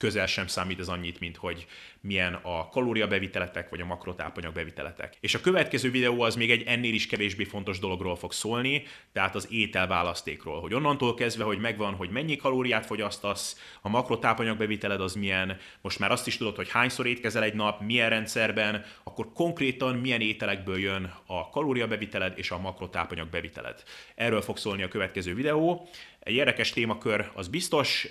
közel 0.00 0.26
sem 0.26 0.46
számít 0.46 0.80
az 0.80 0.88
annyit, 0.88 1.20
mint 1.20 1.36
hogy 1.36 1.66
milyen 2.00 2.34
a 2.42 2.68
kalóriabeviteletek 2.68 3.68
vagy 3.68 3.80
a 3.80 3.84
makrotápanyag 3.84 4.52
beviteletek. 4.52 5.16
És 5.20 5.34
a 5.34 5.40
következő 5.40 5.90
videó 5.90 6.20
az 6.22 6.36
még 6.36 6.50
egy 6.50 6.62
ennél 6.66 6.94
is 6.94 7.06
kevésbé 7.06 7.44
fontos 7.44 7.78
dologról 7.78 8.16
fog 8.16 8.32
szólni, 8.32 8.82
tehát 9.12 9.34
az 9.34 9.48
ételválasztékról, 9.50 10.60
hogy 10.60 10.74
onnantól 10.74 11.14
kezdve, 11.14 11.44
hogy 11.44 11.58
megvan, 11.58 11.94
hogy 11.94 12.10
mennyi 12.10 12.36
kalóriát 12.36 12.86
fogyasztasz, 12.86 13.60
a 13.80 13.88
makrotápanyag 13.88 14.56
beviteled 14.56 15.00
az 15.00 15.14
milyen, 15.14 15.56
most 15.80 15.98
már 15.98 16.10
azt 16.10 16.26
is 16.26 16.36
tudod, 16.36 16.56
hogy 16.56 16.70
hányszor 16.70 17.06
étkezel 17.06 17.42
egy 17.42 17.54
nap, 17.54 17.80
milyen 17.80 18.10
rendszerben, 18.10 18.84
akkor 19.04 19.32
konkrétan 19.32 19.96
milyen 19.96 20.20
ételekből 20.20 20.78
jön 20.78 21.14
a 21.26 21.50
kalóriabeviteled 21.50 22.32
és 22.36 22.50
a 22.50 22.58
makrotápanyag 22.58 23.28
beviteled. 23.28 23.82
Erről 24.14 24.40
fog 24.40 24.56
szólni 24.56 24.82
a 24.82 24.88
következő 24.88 25.34
videó. 25.34 25.88
Egy 26.20 26.34
érdekes 26.34 26.70
témakör, 26.70 27.30
az 27.34 27.48
biztos, 27.48 28.08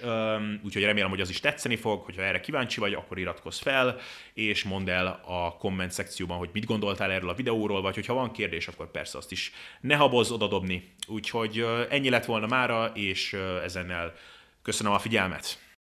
úgyhogy 0.64 0.84
remélem, 0.84 1.10
hogy 1.10 1.22
az 1.22 1.30
is 1.30 1.40
tetszeni 1.40 1.76
fog, 1.76 2.04
hogyha 2.04 2.22
erre 2.22 2.40
kíváncsi 2.40 2.80
vagy, 2.80 2.94
akkor 2.94 3.18
iratkozz 3.18 3.60
fel, 3.80 3.98
és 4.34 4.64
mondd 4.64 4.90
el 4.90 5.20
a 5.26 5.56
komment 5.58 5.92
szekcióban, 5.92 6.38
hogy 6.38 6.50
mit 6.54 6.66
gondoltál 6.66 7.12
erről 7.12 7.30
a 7.30 7.34
videóról, 7.34 7.82
vagy 7.82 7.96
hogyha 7.96 8.14
van 8.14 8.32
kérdés, 8.32 8.68
akkor 8.68 8.92
persze 8.92 9.18
azt 9.18 9.32
is 9.32 9.52
ne 9.82 9.96
habozz 9.96 10.32
odadobni. 10.32 10.94
Úgyhogy 11.08 11.66
ennyi 11.90 12.10
lett 12.10 12.26
volna 12.26 12.48
mára, 12.48 12.92
és 12.94 13.34
ezennel 13.64 14.14
köszönöm 14.62 14.94
a 14.94 15.00
figyelmet. 15.00 15.60